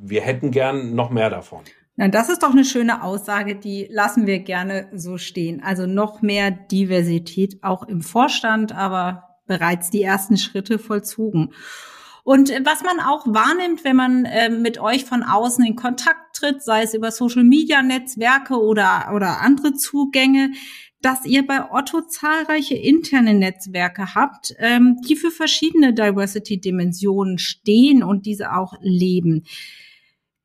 Wir 0.00 0.20
hätten 0.20 0.50
gern 0.50 0.94
noch 0.94 1.10
mehr 1.10 1.30
davon. 1.30 1.62
Na, 1.96 2.08
das 2.08 2.28
ist 2.28 2.42
doch 2.42 2.50
eine 2.50 2.64
schöne 2.64 3.02
Aussage, 3.02 3.54
die 3.54 3.86
lassen 3.88 4.26
wir 4.26 4.40
gerne 4.40 4.88
so 4.92 5.16
stehen. 5.16 5.62
Also 5.62 5.86
noch 5.86 6.22
mehr 6.22 6.50
Diversität 6.50 7.62
auch 7.62 7.86
im 7.86 8.02
Vorstand, 8.02 8.72
aber 8.72 9.38
bereits 9.46 9.90
die 9.90 10.02
ersten 10.02 10.36
Schritte 10.36 10.78
vollzogen. 10.78 11.52
Und 12.24 12.50
was 12.64 12.82
man 12.82 13.00
auch 13.00 13.26
wahrnimmt, 13.26 13.84
wenn 13.84 13.96
man 13.96 14.24
äh, 14.24 14.48
mit 14.48 14.78
euch 14.80 15.04
von 15.04 15.22
außen 15.22 15.64
in 15.64 15.76
Kontakt 15.76 16.34
tritt, 16.34 16.62
sei 16.62 16.82
es 16.82 16.94
über 16.94 17.10
Social 17.10 17.44
Media 17.44 17.82
Netzwerke 17.82 18.54
oder, 18.54 19.12
oder 19.14 19.42
andere 19.42 19.74
Zugänge, 19.74 20.52
dass 21.02 21.26
ihr 21.26 21.46
bei 21.46 21.70
Otto 21.70 22.00
zahlreiche 22.00 22.76
interne 22.76 23.34
Netzwerke 23.34 24.14
habt, 24.14 24.54
ähm, 24.58 24.96
die 25.06 25.16
für 25.16 25.30
verschiedene 25.30 25.92
Diversity-Dimensionen 25.92 27.36
stehen 27.36 28.02
und 28.02 28.24
diese 28.24 28.54
auch 28.54 28.72
leben. 28.80 29.44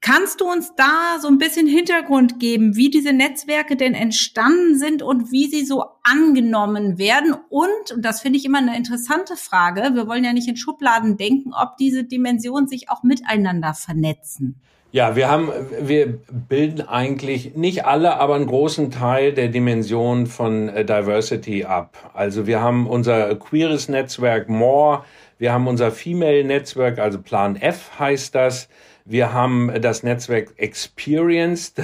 Kannst 0.01 0.39
du 0.39 0.45
uns 0.45 0.73
da 0.75 1.17
so 1.21 1.27
ein 1.27 1.37
bisschen 1.37 1.67
Hintergrund 1.67 2.39
geben, 2.39 2.77
wie 2.77 2.89
diese 2.89 3.11
Netzwerke 3.11 3.75
denn 3.75 3.93
entstanden 3.93 4.79
sind 4.79 5.03
und 5.03 5.31
wie 5.33 5.47
sie 5.47 5.65
so 5.65 5.83
angenommen 6.03 6.97
werden? 6.97 7.35
Und, 7.49 7.91
und 7.93 8.05
das 8.05 8.21
finde 8.21 8.39
ich 8.39 8.45
immer 8.45 8.59
eine 8.59 8.77
interessante 8.77 9.35
Frage, 9.35 9.95
wir 9.95 10.07
wollen 10.07 10.23
ja 10.23 10.31
nicht 10.31 10.47
in 10.47 10.55
Schubladen 10.55 11.17
denken, 11.17 11.51
ob 11.53 11.75
diese 11.77 12.05
Dimensionen 12.05 12.67
sich 12.67 12.89
auch 12.89 13.03
miteinander 13.03 13.73
vernetzen. 13.73 14.61
Ja, 14.91 15.15
wir 15.15 15.29
haben, 15.29 15.51
wir 15.81 16.17
bilden 16.47 16.81
eigentlich 16.81 17.55
nicht 17.55 17.85
alle, 17.85 18.19
aber 18.19 18.35
einen 18.35 18.47
großen 18.47 18.89
Teil 18.89 19.33
der 19.33 19.49
Dimension 19.49 20.25
von 20.25 20.67
äh, 20.69 20.83
Diversity 20.83 21.65
ab. 21.65 22.09
Also 22.15 22.47
wir 22.47 22.61
haben 22.61 22.87
unser 22.87 23.35
queeres 23.35 23.87
Netzwerk 23.87 24.49
More, 24.49 25.03
wir 25.37 25.53
haben 25.53 25.67
unser 25.67 25.91
Female 25.91 26.43
Netzwerk, 26.43 26.97
also 26.97 27.21
Plan 27.21 27.55
F 27.55 27.99
heißt 27.99 28.33
das. 28.33 28.69
Wir 29.09 29.33
haben 29.33 29.71
das 29.81 30.03
Netzwerk 30.03 30.53
Experience. 30.57 31.73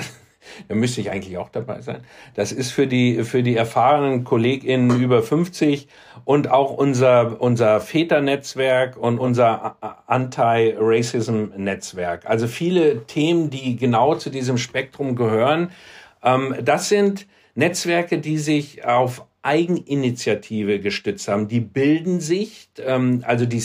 Da 0.67 0.75
müsste 0.75 1.01
ich 1.01 1.09
eigentlich 1.09 1.39
auch 1.39 1.49
dabei 1.49 1.81
sein. 1.81 2.01
Das 2.35 2.51
ist 2.51 2.69
für 2.69 2.85
die, 2.85 3.23
für 3.23 3.41
die 3.41 3.55
erfahrenen 3.55 4.25
KollegInnen 4.25 5.01
über 5.01 5.23
50 5.23 5.87
und 6.23 6.51
auch 6.51 6.69
unser, 6.69 7.41
unser 7.41 7.81
Väternetzwerk 7.81 8.95
und 8.95 9.17
unser 9.17 9.75
Anti-Racism-Netzwerk. 10.05 12.27
Also 12.27 12.45
viele 12.45 13.07
Themen, 13.07 13.49
die 13.49 13.75
genau 13.75 14.13
zu 14.13 14.29
diesem 14.29 14.59
Spektrum 14.59 15.15
gehören. 15.15 15.71
Ähm, 16.21 16.53
das 16.61 16.89
sind 16.89 17.25
Netzwerke, 17.55 18.19
die 18.19 18.37
sich 18.37 18.85
auf 18.85 19.25
Eigeninitiative 19.45 20.79
gestützt 20.79 21.27
haben. 21.27 21.47
Die 21.47 21.59
bilden 21.59 22.19
sich, 22.19 22.69
ähm, 22.79 23.23
also 23.25 23.45
die, 23.45 23.63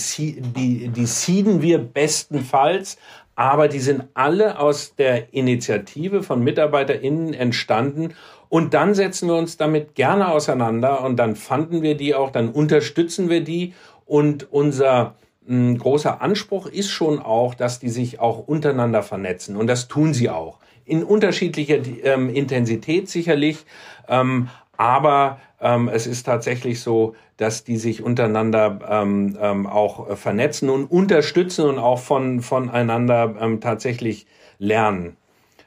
die, 0.55 0.89
die 0.89 1.07
seeden 1.07 1.63
wir 1.63 1.79
bestenfalls 1.79 2.99
aber 3.35 3.69
die 3.69 3.79
sind 3.79 4.05
alle 4.15 4.59
aus 4.59 4.95
der 4.97 5.33
Initiative 5.33 6.23
von 6.23 6.43
MitarbeiterInnen 6.45 7.35
entstanden. 7.35 8.15
Und 8.49 8.75
dann 8.75 8.95
setzen 8.95 9.29
wir 9.29 9.37
uns 9.37 9.57
damit 9.57 9.95
gerne 9.95 10.29
auseinander 10.29 11.03
und 11.05 11.17
dann 11.17 11.37
fanden 11.37 11.83
wir 11.83 11.97
die 11.97 12.15
auch, 12.15 12.31
dann 12.31 12.51
unterstützen 12.51 13.31
wir 13.31 13.43
die. 13.43 13.75
Und 14.05 14.53
unser 14.53 15.15
mh, 15.47 15.57
hm, 15.57 15.79
großer 15.79 16.21
Anspruch 16.21 16.67
ist 16.67 16.91
schon 16.91 17.19
auch, 17.21 17.55
dass 17.55 17.79
die 17.79 17.89
sich 17.89 18.19
auch 18.19 18.47
untereinander 18.47 19.03
vernetzen. 19.03 19.57
Und 19.57 19.69
das 19.69 19.89
tun 19.89 20.13
sie 20.13 20.29
auch. 20.29 20.59
In 20.85 21.05
unterschiedlicher 21.05 21.79
ähm, 22.03 22.29
Intensität 22.29 23.09
sicherlich. 23.09 23.65
Ähm, 24.09 24.49
aber 24.81 25.41
ähm, 25.61 25.91
es 25.93 26.07
ist 26.07 26.23
tatsächlich 26.23 26.81
so, 26.81 27.15
dass 27.37 27.65
die 27.65 27.77
sich 27.77 28.03
untereinander 28.03 28.79
ähm, 28.89 29.37
ähm, 29.39 29.67
auch 29.67 30.17
vernetzen 30.17 30.71
und 30.71 30.87
unterstützen 30.87 31.67
und 31.67 31.79
auch 31.79 31.99
von 31.99 32.41
voneinander 32.41 33.35
ähm, 33.39 33.61
tatsächlich 33.61 34.27
lernen. 34.59 35.19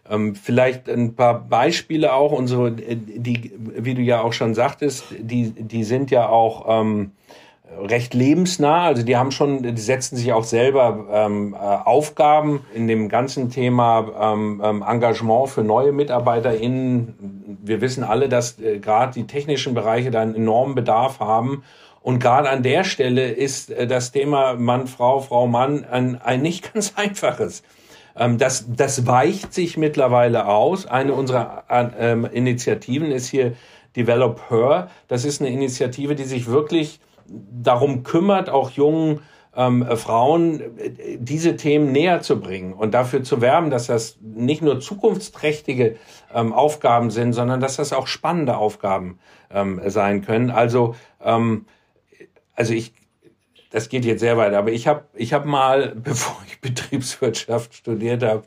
Ähm, 0.09 0.33
vielleicht 0.33 0.89
ein 0.89 1.13
paar 1.13 1.41
Beispiele 1.41 2.11
auch. 2.11 2.31
Unsere, 2.31 2.71
die, 2.71 3.51
wie 3.55 3.93
du 3.93 4.01
ja 4.01 4.19
auch 4.19 4.33
schon 4.33 4.55
sagtest, 4.55 5.05
die, 5.19 5.51
die 5.51 5.83
sind 5.83 6.09
ja 6.09 6.27
auch 6.27 6.81
ähm, 6.81 7.11
recht 7.79 8.13
lebensnah. 8.13 8.83
Also 8.83 9.03
die 9.03 9.17
haben 9.17 9.31
schon, 9.31 9.63
die 9.63 9.81
setzen 9.81 10.15
sich 10.15 10.33
auch 10.33 10.43
selber 10.43 11.07
ähm, 11.11 11.53
äh, 11.53 11.57
Aufgaben 11.57 12.65
in 12.73 12.87
dem 12.87 13.09
ganzen 13.09 13.49
Thema 13.49 14.33
ähm, 14.33 14.61
ähm, 14.63 14.83
Engagement 14.87 15.49
für 15.49 15.63
neue 15.63 15.91
MitarbeiterInnen. 15.91 17.57
Wir 17.63 17.81
wissen 17.81 18.03
alle, 18.03 18.29
dass 18.29 18.59
äh, 18.59 18.79
gerade 18.79 19.13
die 19.13 19.27
technischen 19.27 19.73
Bereiche 19.73 20.11
da 20.11 20.21
einen 20.21 20.35
enormen 20.35 20.75
Bedarf 20.75 21.19
haben. 21.19 21.63
Und 22.01 22.19
gerade 22.19 22.49
an 22.49 22.63
der 22.63 22.83
Stelle 22.83 23.31
ist 23.31 23.71
äh, 23.71 23.87
das 23.87 24.11
Thema 24.11 24.55
Mann, 24.55 24.87
Frau, 24.87 25.19
Frau, 25.19 25.47
Mann 25.47 25.85
ein, 25.85 26.21
ein 26.21 26.41
nicht 26.41 26.73
ganz 26.73 26.93
einfaches. 26.95 27.63
Ähm, 28.15 28.37
das, 28.37 28.65
das 28.75 29.07
weicht 29.07 29.53
sich 29.53 29.77
mittlerweile 29.77 30.47
aus. 30.47 30.85
Eine 30.85 31.13
unserer 31.13 31.63
äh, 31.69 32.11
Initiativen 32.35 33.11
ist 33.11 33.27
hier 33.27 33.53
Develop 33.95 34.49
Her. 34.49 34.89
Das 35.07 35.23
ist 35.23 35.41
eine 35.41 35.49
Initiative, 35.49 36.15
die 36.15 36.25
sich 36.25 36.47
wirklich 36.47 36.99
darum 37.27 38.03
kümmert, 38.03 38.49
auch 38.49 38.71
jungen 38.71 39.21
ähm, 39.55 39.85
Frauen 39.97 40.77
äh, 40.77 41.17
diese 41.19 41.55
Themen 41.55 41.91
näher 41.91 42.21
zu 42.21 42.39
bringen 42.39 42.73
und 42.73 42.93
dafür 42.93 43.23
zu 43.23 43.41
werben, 43.41 43.69
dass 43.69 43.87
das 43.87 44.17
nicht 44.21 44.61
nur 44.61 44.79
zukunftsträchtige 44.79 45.97
ähm, 46.33 46.53
Aufgaben 46.53 47.11
sind, 47.11 47.33
sondern 47.33 47.59
dass 47.59 47.75
das 47.75 47.93
auch 47.93 48.07
spannende 48.07 48.57
Aufgaben 48.57 49.19
ähm, 49.51 49.81
sein 49.85 50.23
können. 50.23 50.49
Also, 50.49 50.95
ähm, 51.23 51.65
also 52.55 52.73
ich, 52.73 52.93
das 53.69 53.89
geht 53.89 54.05
jetzt 54.05 54.21
sehr 54.21 54.37
weit, 54.37 54.53
aber 54.53 54.71
ich 54.71 54.87
habe 54.87 55.05
ich 55.13 55.33
hab 55.33 55.45
mal, 55.45 55.93
bevor 56.03 56.37
ich 56.47 56.59
Betriebswirtschaft 56.59 57.75
studiert 57.75 58.23
habe, 58.23 58.43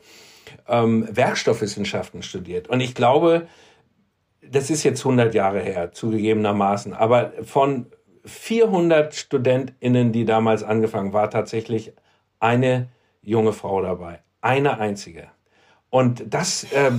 ähm, 0.67 1.07
Werkstoffwissenschaften 1.09 2.21
studiert. 2.21 2.67
Und 2.67 2.81
ich 2.81 2.95
glaube, 2.95 3.47
das 4.49 4.69
ist 4.69 4.83
jetzt 4.83 4.99
100 5.05 5.33
Jahre 5.33 5.61
her, 5.61 5.91
zugegebenermaßen, 5.91 6.93
aber 6.93 7.33
von 7.43 7.87
400 8.27 9.15
StudentInnen, 9.15 10.11
die 10.11 10.25
damals 10.25 10.63
angefangen 10.63 11.13
war, 11.13 11.29
tatsächlich 11.29 11.93
eine 12.39 12.89
junge 13.21 13.53
Frau 13.53 13.81
dabei. 13.81 14.19
Eine 14.41 14.79
einzige. 14.79 15.29
Und 15.89 16.23
das 16.33 16.65
äh, 16.65 16.91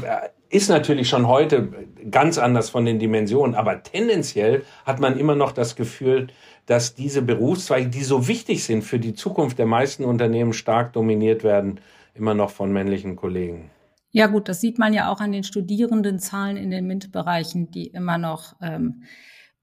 ist 0.48 0.68
natürlich 0.68 1.08
schon 1.08 1.28
heute 1.28 1.68
ganz 2.10 2.38
anders 2.38 2.70
von 2.70 2.84
den 2.84 2.98
Dimensionen, 2.98 3.54
aber 3.54 3.82
tendenziell 3.82 4.64
hat 4.84 4.98
man 4.98 5.18
immer 5.18 5.34
noch 5.34 5.52
das 5.52 5.76
Gefühl, 5.76 6.28
dass 6.66 6.94
diese 6.94 7.22
Berufszweige, 7.22 7.88
die 7.88 8.02
so 8.02 8.28
wichtig 8.28 8.64
sind 8.64 8.82
für 8.82 8.98
die 8.98 9.14
Zukunft 9.14 9.58
der 9.58 9.66
meisten 9.66 10.04
Unternehmen, 10.04 10.52
stark 10.52 10.92
dominiert 10.92 11.44
werden, 11.44 11.80
immer 12.14 12.34
noch 12.34 12.50
von 12.50 12.72
männlichen 12.72 13.16
Kollegen. 13.16 13.70
Ja 14.10 14.26
gut, 14.26 14.48
das 14.48 14.60
sieht 14.60 14.78
man 14.78 14.94
ja 14.94 15.10
auch 15.12 15.20
an 15.20 15.32
den 15.32 15.44
Studierendenzahlen 15.44 16.56
in 16.56 16.70
den 16.70 16.86
MINT-Bereichen, 16.86 17.70
die 17.70 17.88
immer 17.88 18.18
noch 18.18 18.56
ähm, 18.62 19.02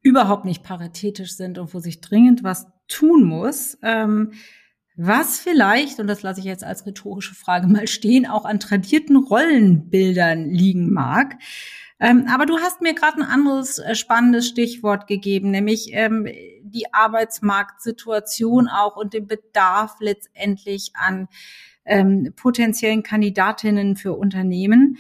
überhaupt 0.06 0.46
nicht 0.46 0.62
paritätisch 0.62 1.36
sind 1.36 1.58
und 1.58 1.74
wo 1.74 1.80
sich 1.80 2.00
dringend 2.00 2.44
was 2.44 2.68
tun 2.88 3.24
muss. 3.24 3.76
Ähm, 3.82 4.34
was 4.96 5.40
vielleicht, 5.40 6.00
und 6.00 6.06
das 6.06 6.22
lasse 6.22 6.40
ich 6.40 6.46
jetzt 6.46 6.64
als 6.64 6.86
rhetorische 6.86 7.34
Frage 7.34 7.68
mal 7.68 7.88
stehen, 7.88 8.28
auch 8.28 8.46
an 8.46 8.60
tradierten 8.60 9.18
Rollenbildern 9.18 10.52
liegen 10.52 10.94
mag. 10.94 11.38
Ähm, 12.00 12.28
aber 12.32 12.46
du 12.46 12.60
hast 12.60 12.82
mir 12.82 12.94
gerade 12.94 13.18
ein 13.18 13.28
anderes 13.28 13.80
äh, 13.80 13.96
spannendes 13.96 14.48
Stichwort 14.48 15.08
gegeben, 15.08 15.50
nämlich 15.50 15.90
ähm, 15.92 16.28
die 16.62 16.94
Arbeitsmarktsituation 16.94 18.68
auch 18.68 18.98
und 18.98 19.14
den 19.14 19.26
Bedarf 19.26 19.96
letztendlich 20.00 20.92
an 20.94 21.28
ähm, 21.84 22.32
potenziellen 22.36 23.02
Kandidatinnen 23.02 23.96
für 23.96 24.14
Unternehmen. 24.14 24.98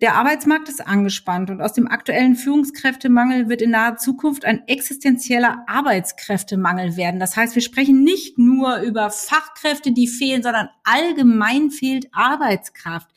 Der 0.00 0.14
Arbeitsmarkt 0.14 0.68
ist 0.68 0.86
angespannt 0.86 1.50
und 1.50 1.60
aus 1.60 1.72
dem 1.72 1.88
aktuellen 1.88 2.36
Führungskräftemangel 2.36 3.48
wird 3.48 3.62
in 3.62 3.70
naher 3.70 3.96
Zukunft 3.96 4.44
ein 4.44 4.62
existenzieller 4.68 5.64
Arbeitskräftemangel 5.66 6.96
werden. 6.96 7.18
Das 7.18 7.36
heißt, 7.36 7.56
wir 7.56 7.62
sprechen 7.62 8.04
nicht 8.04 8.38
nur 8.38 8.76
über 8.82 9.10
Fachkräfte, 9.10 9.90
die 9.90 10.06
fehlen, 10.06 10.44
sondern 10.44 10.68
allgemein 10.84 11.72
fehlt 11.72 12.06
Arbeitskraft. 12.12 13.08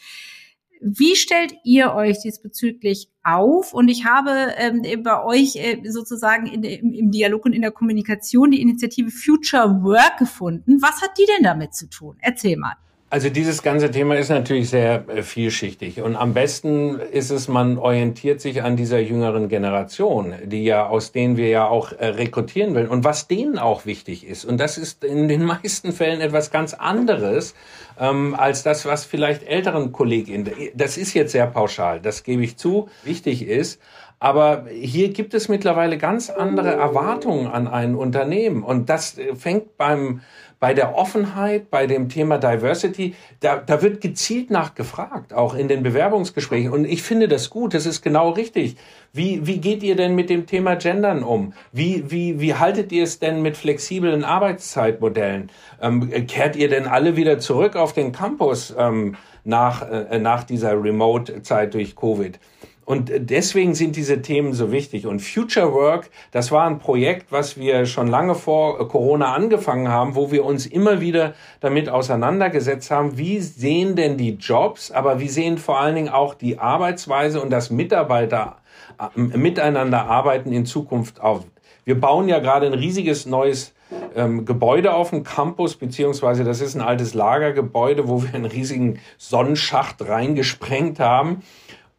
Wie 0.81 1.15
stellt 1.15 1.53
ihr 1.63 1.93
euch 1.93 2.19
diesbezüglich 2.23 3.09
auf? 3.21 3.75
Und 3.75 3.87
ich 3.87 4.05
habe 4.05 4.55
ähm, 4.57 4.81
bei 5.03 5.23
euch 5.23 5.55
äh, 5.57 5.83
sozusagen 5.87 6.47
in, 6.47 6.63
im, 6.63 6.93
im 6.93 7.11
Dialog 7.11 7.45
und 7.45 7.53
in 7.53 7.61
der 7.61 7.69
Kommunikation 7.69 8.49
die 8.49 8.61
Initiative 8.61 9.11
Future 9.11 9.83
Work 9.83 10.17
gefunden. 10.17 10.81
Was 10.81 11.03
hat 11.03 11.11
die 11.19 11.27
denn 11.37 11.43
damit 11.43 11.75
zu 11.75 11.87
tun? 11.87 12.17
Erzähl 12.21 12.57
mal. 12.57 12.73
Also 13.11 13.29
dieses 13.29 13.61
ganze 13.61 13.91
Thema 13.91 14.15
ist 14.15 14.29
natürlich 14.29 14.69
sehr 14.69 15.03
äh, 15.09 15.21
vielschichtig 15.21 16.01
und 16.01 16.15
am 16.15 16.33
besten 16.33 16.97
ist 16.97 17.29
es, 17.29 17.49
man 17.49 17.77
orientiert 17.77 18.39
sich 18.39 18.63
an 18.63 18.77
dieser 18.77 18.99
jüngeren 18.99 19.49
Generation, 19.49 20.33
die 20.45 20.63
ja 20.63 20.87
aus 20.87 21.11
denen 21.11 21.35
wir 21.35 21.49
ja 21.49 21.67
auch 21.67 21.91
äh, 21.91 22.05
rekrutieren 22.05 22.73
wollen 22.73 22.87
und 22.87 23.03
was 23.03 23.27
denen 23.27 23.59
auch 23.59 23.85
wichtig 23.85 24.25
ist. 24.25 24.45
Und 24.45 24.61
das 24.61 24.77
ist 24.77 25.03
in 25.03 25.27
den 25.27 25.43
meisten 25.61 25.91
Fällen 25.91 26.21
etwas 26.21 26.51
ganz 26.51 26.73
anderes 26.73 27.53
ähm, 27.99 28.33
als 28.33 28.63
das, 28.63 28.85
was 28.85 29.03
vielleicht 29.03 29.43
älteren 29.43 29.91
Kolleginnen, 29.91 30.49
das 30.73 30.97
ist 30.97 31.13
jetzt 31.13 31.33
sehr 31.33 31.47
pauschal, 31.47 31.99
das 31.99 32.23
gebe 32.23 32.45
ich 32.45 32.55
zu, 32.55 32.87
wichtig 33.03 33.45
ist. 33.45 33.81
Aber 34.19 34.67
hier 34.71 35.09
gibt 35.09 35.33
es 35.33 35.49
mittlerweile 35.49 35.97
ganz 35.97 36.29
andere 36.29 36.75
Erwartungen 36.75 37.47
an 37.47 37.67
ein 37.67 37.95
Unternehmen 37.95 38.63
und 38.63 38.87
das 38.87 39.17
äh, 39.17 39.35
fängt 39.35 39.75
beim 39.75 40.21
bei 40.61 40.75
der 40.75 40.95
Offenheit, 40.95 41.71
bei 41.71 41.87
dem 41.87 42.07
Thema 42.07 42.37
Diversity, 42.37 43.15
da, 43.39 43.57
da 43.57 43.81
wird 43.81 43.99
gezielt 43.99 44.51
nachgefragt, 44.51 45.33
auch 45.33 45.55
in 45.55 45.67
den 45.67 45.81
Bewerbungsgesprächen. 45.81 46.71
Und 46.71 46.85
ich 46.85 47.01
finde 47.01 47.27
das 47.27 47.49
gut, 47.49 47.73
das 47.73 47.87
ist 47.87 48.03
genau 48.03 48.29
richtig. 48.29 48.75
Wie, 49.11 49.47
wie 49.47 49.57
geht 49.57 49.81
ihr 49.81 49.95
denn 49.95 50.13
mit 50.13 50.29
dem 50.29 50.45
Thema 50.45 50.75
Gendern 50.75 51.23
um? 51.23 51.53
Wie, 51.71 52.11
wie, 52.11 52.39
wie 52.39 52.53
haltet 52.53 52.91
ihr 52.91 53.03
es 53.03 53.17
denn 53.17 53.41
mit 53.41 53.57
flexiblen 53.57 54.23
Arbeitszeitmodellen? 54.23 55.49
Ähm, 55.81 56.11
kehrt 56.27 56.55
ihr 56.55 56.69
denn 56.69 56.85
alle 56.85 57.15
wieder 57.15 57.39
zurück 57.39 57.75
auf 57.75 57.93
den 57.93 58.11
Campus 58.11 58.71
ähm, 58.77 59.15
nach, 59.43 59.81
äh, 59.89 60.19
nach 60.19 60.43
dieser 60.43 60.73
Remote-Zeit 60.81 61.73
durch 61.73 61.95
Covid? 61.95 62.39
Und 62.83 63.11
deswegen 63.15 63.75
sind 63.75 63.95
diese 63.95 64.21
Themen 64.21 64.53
so 64.53 64.71
wichtig. 64.71 65.05
Und 65.05 65.21
Future 65.21 65.71
Work, 65.71 66.09
das 66.31 66.51
war 66.51 66.65
ein 66.67 66.79
Projekt, 66.79 67.31
was 67.31 67.57
wir 67.57 67.85
schon 67.85 68.07
lange 68.07 68.35
vor 68.35 68.87
Corona 68.87 69.33
angefangen 69.33 69.87
haben, 69.87 70.15
wo 70.15 70.31
wir 70.31 70.43
uns 70.43 70.65
immer 70.65 70.99
wieder 70.99 71.33
damit 71.59 71.89
auseinandergesetzt 71.89 72.89
haben, 72.91 73.17
wie 73.17 73.39
sehen 73.39 73.95
denn 73.95 74.17
die 74.17 74.31
Jobs, 74.31 74.91
aber 74.91 75.19
wie 75.19 75.29
sehen 75.29 75.57
vor 75.57 75.79
allen 75.79 75.95
Dingen 75.95 76.09
auch 76.09 76.33
die 76.33 76.57
Arbeitsweise 76.57 77.39
und 77.39 77.51
das 77.51 77.69
Mitarbeiter 77.69 78.57
äh, 78.99 79.19
miteinander 79.19 80.05
arbeiten 80.07 80.51
in 80.51 80.65
Zukunft 80.65 81.21
auf. 81.21 81.45
Wir 81.83 81.99
bauen 81.99 82.27
ja 82.27 82.39
gerade 82.39 82.67
ein 82.67 82.73
riesiges 82.73 83.25
neues 83.25 83.73
ähm, 84.15 84.45
Gebäude 84.45 84.93
auf 84.93 85.09
dem 85.09 85.23
Campus, 85.23 85.75
beziehungsweise 85.75 86.43
das 86.43 86.61
ist 86.61 86.75
ein 86.75 86.81
altes 86.81 87.13
Lagergebäude, 87.13 88.07
wo 88.07 88.23
wir 88.23 88.33
einen 88.33 88.45
riesigen 88.45 88.99
Sonnenschacht 89.17 90.07
reingesprengt 90.07 90.99
haben. 90.99 91.41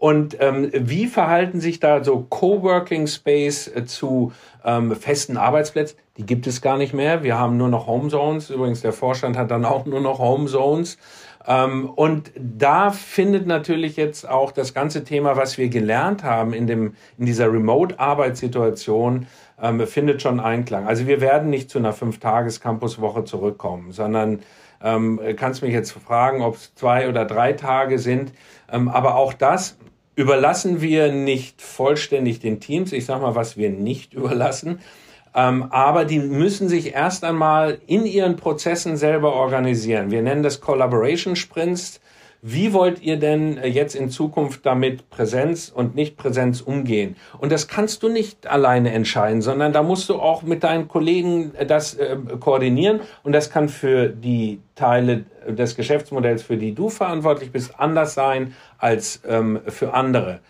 Und 0.02 0.36
ähm, 0.40 0.68
wie 0.74 1.06
verhalten 1.06 1.60
sich 1.60 1.78
da 1.78 2.02
so 2.02 2.26
Coworking 2.28 3.06
Space 3.06 3.68
äh, 3.68 3.84
zu 3.84 4.32
ähm, 4.64 4.96
festen 4.96 5.36
Arbeitsplätzen? 5.36 5.96
Die 6.16 6.26
gibt 6.26 6.48
es 6.48 6.60
gar 6.60 6.76
nicht 6.76 6.92
mehr. 6.92 7.22
Wir 7.22 7.38
haben 7.38 7.56
nur 7.56 7.68
noch 7.68 7.86
Home 7.86 8.08
Zones. 8.08 8.50
Übrigens, 8.50 8.80
der 8.80 8.92
Vorstand 8.92 9.38
hat 9.38 9.52
dann 9.52 9.64
auch 9.64 9.86
nur 9.86 10.00
noch 10.00 10.18
Home 10.18 10.46
Zones. 10.46 10.98
Ähm, 11.46 11.88
und 11.88 12.32
da 12.34 12.90
findet 12.90 13.46
natürlich 13.46 13.96
jetzt 13.96 14.28
auch 14.28 14.50
das 14.50 14.74
ganze 14.74 15.04
Thema, 15.04 15.36
was 15.36 15.56
wir 15.56 15.68
gelernt 15.68 16.24
haben 16.24 16.52
in, 16.52 16.66
dem, 16.66 16.96
in 17.16 17.26
dieser 17.26 17.52
Remote-Arbeitssituation, 17.52 19.28
ähm, 19.62 19.86
findet 19.86 20.20
schon 20.20 20.40
Einklang. 20.40 20.88
Also 20.88 21.06
wir 21.06 21.20
werden 21.20 21.48
nicht 21.48 21.70
zu 21.70 21.78
einer 21.78 21.92
Fünf-Tages-Campus-Woche 21.92 23.22
zurückkommen, 23.22 23.92
sondern 23.92 24.40
ähm, 24.82 25.20
kannst 25.36 25.62
mich 25.62 25.72
jetzt 25.72 25.92
fragen, 25.92 26.42
ob 26.42 26.56
es 26.56 26.74
zwei 26.74 27.08
oder 27.08 27.24
drei 27.24 27.52
Tage 27.52 28.00
sind. 28.00 28.32
Ähm, 28.68 28.88
aber 28.88 29.14
auch 29.14 29.32
das 29.32 29.78
überlassen 30.14 30.80
wir 30.80 31.12
nicht 31.12 31.62
vollständig 31.62 32.40
den 32.40 32.60
Teams. 32.60 32.92
Ich 32.92 33.06
sage 33.06 33.22
mal, 33.22 33.34
was 33.34 33.56
wir 33.56 33.70
nicht 33.70 34.14
überlassen. 34.14 34.80
Ähm, 35.34 35.64
aber 35.70 36.04
die 36.04 36.18
müssen 36.18 36.68
sich 36.68 36.92
erst 36.92 37.24
einmal 37.24 37.78
in 37.86 38.04
ihren 38.04 38.36
Prozessen 38.36 38.98
selber 38.98 39.32
organisieren. 39.32 40.10
Wir 40.10 40.20
nennen 40.20 40.42
das 40.42 40.60
Collaboration 40.60 41.36
Sprints. 41.36 42.00
Wie 42.44 42.72
wollt 42.72 43.00
ihr 43.00 43.20
denn 43.20 43.56
äh, 43.56 43.68
jetzt 43.68 43.94
in 43.94 44.10
Zukunft 44.10 44.66
damit 44.66 45.10
Präsenz 45.10 45.68
und 45.72 45.94
Nicht-Präsenz 45.94 46.60
umgehen? 46.60 47.14
Und 47.38 47.52
das 47.52 47.68
kannst 47.68 48.02
du 48.02 48.08
nicht 48.08 48.48
alleine 48.48 48.90
entscheiden, 48.90 49.42
sondern 49.42 49.72
da 49.72 49.84
musst 49.84 50.08
du 50.08 50.16
auch 50.16 50.42
mit 50.42 50.64
deinen 50.64 50.88
Kollegen 50.88 51.54
äh, 51.54 51.64
das 51.64 51.94
äh, 51.94 52.16
koordinieren. 52.40 52.98
Und 53.22 53.30
das 53.30 53.48
kann 53.48 53.68
für 53.68 54.08
die 54.08 54.60
Teile 54.74 55.24
des 55.46 55.76
Geschäftsmodells, 55.76 56.42
für 56.42 56.56
die 56.56 56.74
du 56.74 56.88
verantwortlich 56.88 57.52
bist, 57.52 57.78
anders 57.78 58.14
sein 58.14 58.56
als 58.76 59.22
ähm, 59.24 59.60
für 59.68 59.94
andere. 59.94 60.40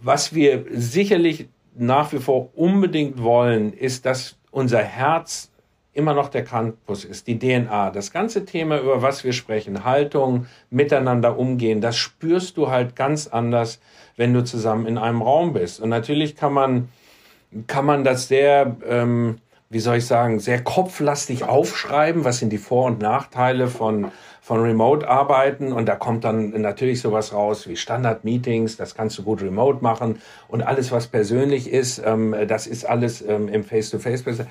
Was 0.00 0.34
wir 0.34 0.64
sicherlich 0.70 1.50
nach 1.76 2.10
wie 2.14 2.20
vor 2.20 2.48
unbedingt 2.54 3.22
wollen, 3.22 3.74
ist, 3.74 4.06
dass 4.06 4.38
unser 4.50 4.82
Herz 4.82 5.51
immer 5.94 6.14
noch 6.14 6.28
der 6.28 6.44
Campus 6.44 7.04
ist, 7.04 7.26
die 7.26 7.38
DNA. 7.38 7.90
Das 7.90 8.12
ganze 8.12 8.44
Thema, 8.44 8.80
über 8.80 9.02
was 9.02 9.24
wir 9.24 9.32
sprechen, 9.32 9.84
Haltung, 9.84 10.46
miteinander 10.70 11.38
umgehen, 11.38 11.80
das 11.80 11.96
spürst 11.96 12.56
du 12.56 12.70
halt 12.70 12.96
ganz 12.96 13.26
anders, 13.26 13.80
wenn 14.16 14.32
du 14.32 14.42
zusammen 14.44 14.86
in 14.86 14.98
einem 14.98 15.22
Raum 15.22 15.52
bist. 15.52 15.80
Und 15.80 15.90
natürlich 15.90 16.36
kann 16.36 16.52
man, 16.52 16.88
kann 17.66 17.84
man 17.84 18.04
das 18.04 18.28
sehr, 18.28 18.76
ähm, 18.86 19.38
wie 19.68 19.80
soll 19.80 19.96
ich 19.96 20.06
sagen, 20.06 20.38
sehr 20.38 20.62
kopflastig 20.62 21.44
aufschreiben, 21.44 22.24
was 22.24 22.38
sind 22.38 22.50
die 22.50 22.58
Vor- 22.58 22.86
und 22.86 23.00
Nachteile 23.00 23.68
von, 23.68 24.10
von 24.40 24.60
Remote-Arbeiten 24.60 25.72
und 25.72 25.86
da 25.86 25.96
kommt 25.96 26.24
dann 26.24 26.50
natürlich 26.60 27.00
sowas 27.00 27.32
raus 27.32 27.68
wie 27.68 27.76
Standard-Meetings, 27.76 28.76
das 28.76 28.94
kannst 28.94 29.18
du 29.18 29.22
gut 29.22 29.40
remote 29.40 29.82
machen 29.82 30.20
und 30.48 30.62
alles, 30.62 30.90
was 30.90 31.06
persönlich 31.06 31.70
ist, 31.70 32.02
ähm, 32.04 32.34
das 32.48 32.66
ist 32.66 32.84
alles 32.84 33.22
ähm, 33.22 33.48
im 33.48 33.64
Face-to-Face. 33.64 34.26
-face. 34.26 34.46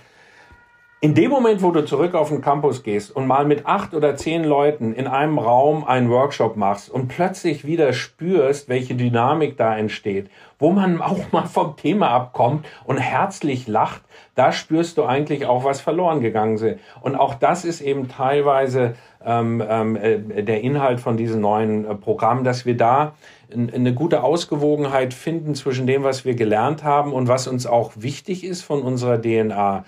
In 1.04 1.16
dem 1.16 1.32
Moment, 1.32 1.64
wo 1.64 1.72
du 1.72 1.84
zurück 1.84 2.14
auf 2.14 2.30
den 2.30 2.42
Campus 2.42 2.84
gehst 2.84 3.10
und 3.16 3.26
mal 3.26 3.44
mit 3.44 3.66
acht 3.66 3.96
oder 3.96 4.16
zehn 4.16 4.44
Leuten 4.44 4.94
in 4.94 5.08
einem 5.08 5.40
Raum 5.40 5.84
einen 5.84 6.12
Workshop 6.12 6.58
machst 6.58 6.92
und 6.92 7.08
plötzlich 7.08 7.66
wieder 7.66 7.92
spürst, 7.94 8.70
welche 8.70 8.94
Dynamik 8.94 9.58
da 9.58 9.76
entsteht, 9.76 10.30
wo 10.60 10.70
man 10.70 11.02
auch 11.02 11.32
mal 11.32 11.48
vom 11.48 11.76
Thema 11.76 12.12
abkommt 12.12 12.68
und 12.86 13.00
herzlich 13.00 13.68
lacht, 13.68 14.04
da 14.36 14.52
spürst 14.52 15.00
du 15.00 15.04
eigentlich 15.04 15.48
auch, 15.48 15.64
was 15.64 15.82
verloren 15.82 16.22
gegangen 16.22 16.58
ist. 16.58 16.78
Und 17.02 17.16
auch 17.16 17.34
das 17.34 17.66
ist 17.66 17.82
eben 17.82 18.08
teilweise 18.08 18.94
ähm, 19.26 19.64
ähm, 19.68 19.96
äh, 19.96 20.44
der 20.44 20.62
Inhalt 20.62 21.00
von 21.00 21.18
diesen 21.18 21.42
neuen 21.42 21.84
äh, 21.84 21.96
Programmen, 21.96 22.44
dass 22.44 22.68
wir 22.68 22.78
da 22.78 23.16
eine 23.52 23.96
gute 23.96 24.22
Ausgewogenheit 24.22 25.16
finden 25.16 25.56
zwischen 25.56 25.88
dem, 25.88 26.04
was 26.04 26.26
wir 26.26 26.36
gelernt 26.36 26.84
haben 26.84 27.12
und 27.12 27.28
was 27.28 27.48
uns 27.48 27.66
auch 27.66 27.92
wichtig 27.96 28.44
ist 28.44 28.62
von 28.62 28.84
unserer 28.84 29.20
DNA. 29.20 29.84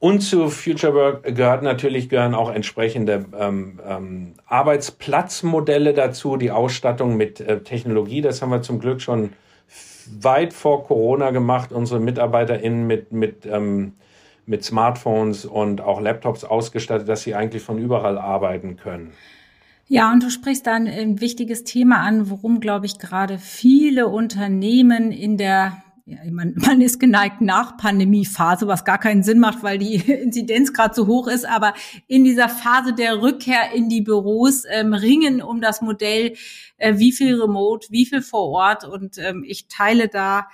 Und 0.00 0.20
zu 0.20 0.48
Future 0.48 0.94
Work 0.94 1.34
gehört 1.34 1.64
natürlich 1.64 2.08
gehören 2.08 2.34
auch 2.34 2.52
entsprechende 2.52 3.24
ähm, 3.36 3.80
ähm, 3.84 4.34
Arbeitsplatzmodelle 4.46 5.92
dazu, 5.92 6.36
die 6.36 6.52
Ausstattung 6.52 7.16
mit 7.16 7.40
äh, 7.40 7.62
Technologie. 7.62 8.20
Das 8.20 8.40
haben 8.40 8.50
wir 8.50 8.62
zum 8.62 8.78
Glück 8.78 9.00
schon 9.00 9.30
weit 10.20 10.52
vor 10.52 10.86
Corona 10.86 11.30
gemacht. 11.30 11.72
Unsere 11.72 11.98
MitarbeiterInnen 11.98 12.86
mit 12.86 13.12
mit 13.12 13.44
ähm, 13.44 13.94
mit 14.46 14.64
Smartphones 14.64 15.44
und 15.44 15.80
auch 15.80 16.00
Laptops 16.00 16.44
ausgestattet, 16.44 17.08
dass 17.08 17.22
sie 17.22 17.34
eigentlich 17.34 17.62
von 17.62 17.78
überall 17.78 18.18
arbeiten 18.18 18.76
können. 18.76 19.12
Ja, 19.88 20.12
und 20.12 20.22
du 20.22 20.30
sprichst 20.30 20.66
da 20.66 20.74
ein 20.74 21.20
wichtiges 21.20 21.64
Thema 21.64 22.00
an, 22.00 22.30
worum, 22.30 22.60
glaube 22.60 22.86
ich, 22.86 22.98
gerade 22.98 23.38
viele 23.38 24.06
Unternehmen 24.08 25.12
in 25.12 25.38
der 25.38 25.82
ja, 26.08 26.18
man, 26.30 26.54
man 26.56 26.80
ist 26.80 26.98
geneigt 26.98 27.40
nach 27.40 27.76
Pandemiephase, 27.76 28.66
was 28.66 28.84
gar 28.84 28.98
keinen 28.98 29.22
Sinn 29.22 29.38
macht, 29.38 29.62
weil 29.62 29.78
die 29.78 29.96
Inzidenz 30.22 30.72
gerade 30.72 30.94
so 30.94 31.06
hoch 31.06 31.28
ist, 31.28 31.46
aber 31.46 31.74
in 32.06 32.24
dieser 32.24 32.48
Phase 32.48 32.94
der 32.94 33.20
Rückkehr 33.20 33.72
in 33.74 33.88
die 33.88 34.00
Büros 34.00 34.64
ähm, 34.70 34.94
ringen 34.94 35.42
um 35.42 35.60
das 35.60 35.82
Modell, 35.82 36.34
äh, 36.78 36.98
wie 36.98 37.12
viel 37.12 37.40
remote, 37.40 37.88
wie 37.90 38.06
viel 38.06 38.22
vor 38.22 38.48
Ort 38.48 38.84
und 38.84 39.18
ähm, 39.18 39.44
ich 39.46 39.68
teile 39.68 40.08
da 40.08 40.48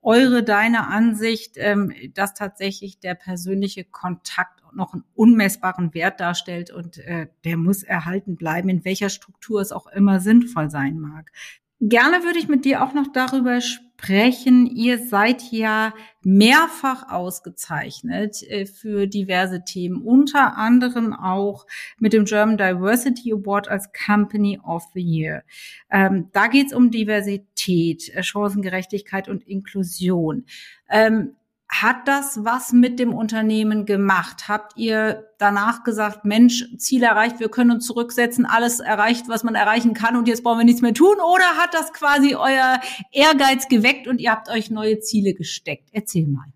eure, 0.00 0.42
deine 0.44 0.86
Ansicht, 0.88 1.54
ähm, 1.56 1.92
dass 2.14 2.34
tatsächlich 2.34 3.00
der 3.00 3.14
persönliche 3.14 3.84
Kontakt 3.84 4.62
noch 4.74 4.92
einen 4.92 5.04
unmessbaren 5.14 5.92
Wert 5.94 6.20
darstellt 6.20 6.70
und 6.70 6.98
äh, 6.98 7.28
der 7.44 7.56
muss 7.56 7.82
erhalten 7.82 8.36
bleiben, 8.36 8.68
in 8.68 8.84
welcher 8.84 9.08
Struktur 9.08 9.60
es 9.60 9.72
auch 9.72 9.86
immer 9.86 10.20
sinnvoll 10.20 10.70
sein 10.70 10.98
mag. 10.98 11.32
Gerne 11.80 12.22
würde 12.22 12.38
ich 12.38 12.48
mit 12.48 12.64
dir 12.64 12.82
auch 12.82 12.92
noch 12.92 13.10
darüber 13.12 13.60
sprechen. 13.60 13.87
Ihr 14.06 14.98
seid 14.98 15.42
ja 15.50 15.92
mehrfach 16.22 17.10
ausgezeichnet 17.10 18.42
äh, 18.44 18.64
für 18.64 19.06
diverse 19.06 19.64
Themen, 19.64 20.02
unter 20.02 20.56
anderem 20.56 21.12
auch 21.12 21.66
mit 21.98 22.12
dem 22.12 22.24
German 22.24 22.56
Diversity 22.56 23.32
Award 23.32 23.68
als 23.68 23.90
Company 23.92 24.60
of 24.62 24.84
the 24.94 25.00
Year. 25.00 25.42
Ähm, 25.90 26.28
da 26.32 26.46
geht 26.46 26.68
es 26.68 26.72
um 26.72 26.90
Diversität, 26.90 28.08
äh, 28.14 28.22
Chancengerechtigkeit 28.22 29.28
und 29.28 29.46
Inklusion. 29.46 30.46
Ähm, 30.88 31.34
hat 31.68 32.08
das 32.08 32.44
was 32.44 32.72
mit 32.72 32.98
dem 32.98 33.12
Unternehmen 33.14 33.84
gemacht? 33.84 34.48
Habt 34.48 34.76
ihr 34.76 35.28
danach 35.38 35.84
gesagt, 35.84 36.24
Mensch, 36.24 36.64
Ziel 36.78 37.02
erreicht, 37.02 37.40
wir 37.40 37.50
können 37.50 37.70
uns 37.72 37.86
zurücksetzen, 37.86 38.46
alles 38.46 38.80
erreicht, 38.80 39.28
was 39.28 39.44
man 39.44 39.54
erreichen 39.54 39.92
kann 39.92 40.16
und 40.16 40.28
jetzt 40.28 40.42
brauchen 40.42 40.58
wir 40.58 40.64
nichts 40.64 40.80
mehr 40.80 40.94
tun? 40.94 41.16
Oder 41.16 41.44
hat 41.58 41.74
das 41.74 41.92
quasi 41.92 42.34
euer 42.34 42.80
Ehrgeiz 43.12 43.68
geweckt 43.68 44.08
und 44.08 44.18
ihr 44.20 44.30
habt 44.30 44.48
euch 44.48 44.70
neue 44.70 45.00
Ziele 45.00 45.34
gesteckt? 45.34 45.90
Erzähl 45.92 46.26
mal. 46.26 46.46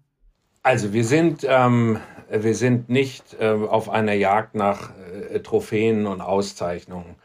Also 0.63 0.93
wir 0.93 1.05
sind, 1.05 1.45
ähm, 1.49 1.99
wir 2.31 2.55
sind 2.55 2.89
nicht 2.89 3.37
äh, 3.39 3.49
auf 3.49 3.91
einer 3.91 4.15
Jagd 4.15 4.55
nach 4.55 4.93
äh, 5.31 5.41
Trophäen 5.41 6.07
und 6.07 6.21
Auszeichnungen. 6.21 7.17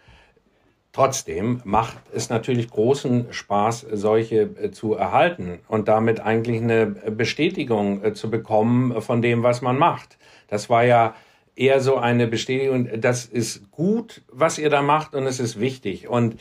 Trotzdem 0.98 1.62
macht 1.64 1.96
es 2.12 2.32
natürlich 2.32 2.72
großen 2.72 3.28
Spaß, 3.30 3.86
solche 3.92 4.42
äh, 4.42 4.72
zu 4.72 4.96
erhalten 4.96 5.60
und 5.68 5.88
damit 5.88 6.22
eigentlich 6.22 6.60
eine 6.60 6.88
Bestätigung 6.88 8.04
äh, 8.04 8.14
zu 8.16 8.32
bekommen 8.32 9.00
von 9.04 9.22
dem, 9.22 9.44
was 9.44 9.62
man 9.62 9.78
macht. 9.78 10.18
Das 10.48 10.72
war 10.72 10.84
ja 10.86 11.14
eher 11.56 11.82
so 11.82 11.98
eine 11.98 12.26
Bestätigung, 12.26 12.90
das 13.00 13.26
ist 13.26 13.70
gut, 13.70 14.24
was 14.32 14.58
ihr 14.58 14.72
da 14.72 14.82
macht 14.82 15.14
und 15.14 15.28
es 15.28 15.40
ist 15.40 15.60
wichtig. 15.60 16.08
Und 16.08 16.38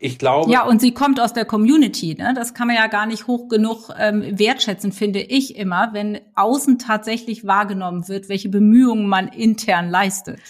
ich 0.00 0.18
glaube. 0.18 0.50
Ja, 0.50 0.64
und 0.64 0.80
sie 0.80 0.92
kommt 0.92 1.20
aus 1.20 1.32
der 1.32 1.44
Community. 1.44 2.16
Ne? 2.18 2.32
Das 2.34 2.52
kann 2.52 2.66
man 2.66 2.74
ja 2.74 2.88
gar 2.88 3.06
nicht 3.06 3.28
hoch 3.28 3.48
genug 3.48 3.90
ähm, 3.96 4.36
wertschätzen, 4.36 4.90
finde 4.90 5.20
ich 5.20 5.54
immer, 5.54 5.90
wenn 5.92 6.18
außen 6.34 6.80
tatsächlich 6.80 7.46
wahrgenommen 7.46 8.08
wird, 8.08 8.28
welche 8.28 8.48
Bemühungen 8.48 9.08
man 9.08 9.28
intern 9.28 9.88
leistet. 9.88 10.40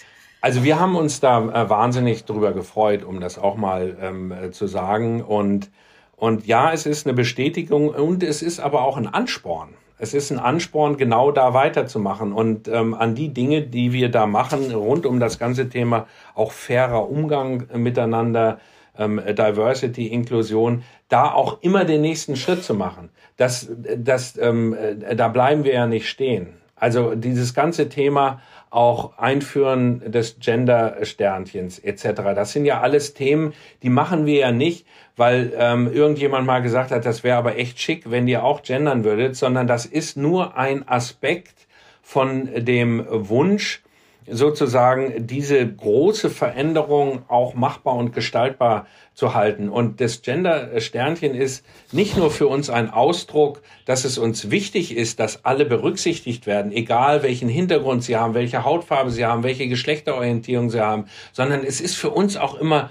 Also 0.41 0.65
wir 0.65 0.81
haben 0.81 0.97
uns 0.97 1.21
da 1.21 1.39
äh, 1.39 1.69
wahnsinnig 1.69 2.25
drüber 2.25 2.53
gefreut, 2.53 3.05
um 3.05 3.21
das 3.21 3.39
auch 3.39 3.57
mal 3.57 3.97
ähm, 4.01 4.33
äh, 4.33 4.51
zu 4.51 4.67
sagen. 4.67 5.23
Und, 5.23 5.71
und 6.17 6.47
ja, 6.47 6.73
es 6.73 6.87
ist 6.87 7.07
eine 7.07 7.15
Bestätigung 7.15 7.91
und 7.91 8.23
es 8.23 8.41
ist 8.41 8.59
aber 8.59 8.83
auch 8.83 8.97
ein 8.97 9.07
Ansporn. 9.07 9.75
Es 9.99 10.15
ist 10.15 10.31
ein 10.31 10.39
Ansporn, 10.39 10.97
genau 10.97 11.31
da 11.31 11.53
weiterzumachen 11.53 12.33
und 12.33 12.69
ähm, 12.69 12.95
an 12.95 13.15
die 13.15 13.35
Dinge, 13.35 13.61
die 13.61 13.93
wir 13.93 14.11
da 14.11 14.27
machen, 14.27 14.73
rund 14.73 15.05
um 15.05 15.21
das 15.21 15.39
ganze 15.39 15.69
Thema 15.69 16.07
auch 16.35 16.53
fairer 16.53 17.11
Umgang 17.11 17.67
miteinander, 17.75 18.61
ähm, 18.97 19.21
Diversity, 19.23 20.07
Inklusion, 20.07 20.85
da 21.11 21.31
auch 21.31 21.59
immer 21.61 21.85
den 21.85 22.01
nächsten 22.01 22.37
Schritt 22.37 22.65
zu 22.65 22.73
machen. 22.73 23.11
Das, 23.37 23.71
das, 23.99 24.39
ähm, 24.39 24.73
äh, 24.73 25.15
da 25.15 25.29
bleiben 25.29 25.65
wir 25.65 25.75
ja 25.75 25.87
nicht 25.87 26.09
stehen. 26.09 26.55
Also 26.77 27.15
dieses 27.15 27.53
ganze 27.53 27.91
Thema 27.91 28.41
auch 28.71 29.19
Einführen 29.19 30.13
des 30.13 30.39
Gender-Sternchens 30.39 31.81
etc. 31.81 32.05
Das 32.35 32.53
sind 32.53 32.65
ja 32.65 32.81
alles 32.81 33.15
Themen, 33.15 33.53
die 33.83 33.91
machen 33.91 34.27
wir 34.27 34.39
ja 34.39 34.53
nicht, 34.53 34.87
weil 35.17 35.53
ähm, 35.57 35.93
irgendjemand 35.93 36.47
mal 36.47 36.61
gesagt 36.61 36.93
hat, 36.93 37.05
das 37.05 37.25
wäre 37.25 37.37
aber 37.37 37.57
echt 37.59 37.81
schick, 37.81 38.11
wenn 38.11 38.29
ihr 38.29 38.45
auch 38.45 38.63
gendern 38.63 39.05
würdet, 39.05 39.37
sondern 39.37 39.67
das 39.67 39.87
ist 39.87 40.17
nur 40.17 40.57
ein 40.57 40.89
Aspekt 40.89 41.67
von 42.01 42.49
dem 42.65 43.05
Wunsch, 43.09 43.83
sozusagen 44.31 45.27
diese 45.27 45.67
große 45.67 46.31
Veränderung 46.31 47.23
auch 47.29 47.55
machbar 47.55 47.97
und 47.97 48.13
gestaltbar 48.13 48.87
zu 49.15 49.35
halten. 49.35 49.69
Und 49.69 50.01
das 50.01 50.23
Gender-Sternchen 50.23 51.35
ist 51.35 51.65
nicht 51.93 52.17
nur 52.17 52.31
für 52.31 52.47
uns 52.47 52.71
ein 52.71 52.91
Ausdruck, 52.91 53.63
dass 53.85 54.05
es 54.05 54.19
uns 54.19 54.51
wichtig 54.51 54.97
ist, 54.97 55.21
dass 55.21 55.45
alle 55.45 55.65
berücksichtigt 55.65 56.47
werden, 56.47 56.73
egal 56.73 57.23
welchen 57.23 57.49
Hintergrund 57.49 58.05
sie 58.05 58.17
haben, 58.17 58.35
welche 58.35 58.65
Hautfarbe 58.65 59.11
sie 59.11 59.27
haben, 59.27 59.43
welche 59.43 59.69
Geschlechterorientierung 59.69 60.71
sie 60.71 60.81
haben, 60.81 61.07
sondern 61.33 61.65
es 61.65 61.81
ist 61.81 61.97
für 61.97 62.11
uns 62.11 62.37
auch 62.37 62.55
immer 62.55 62.91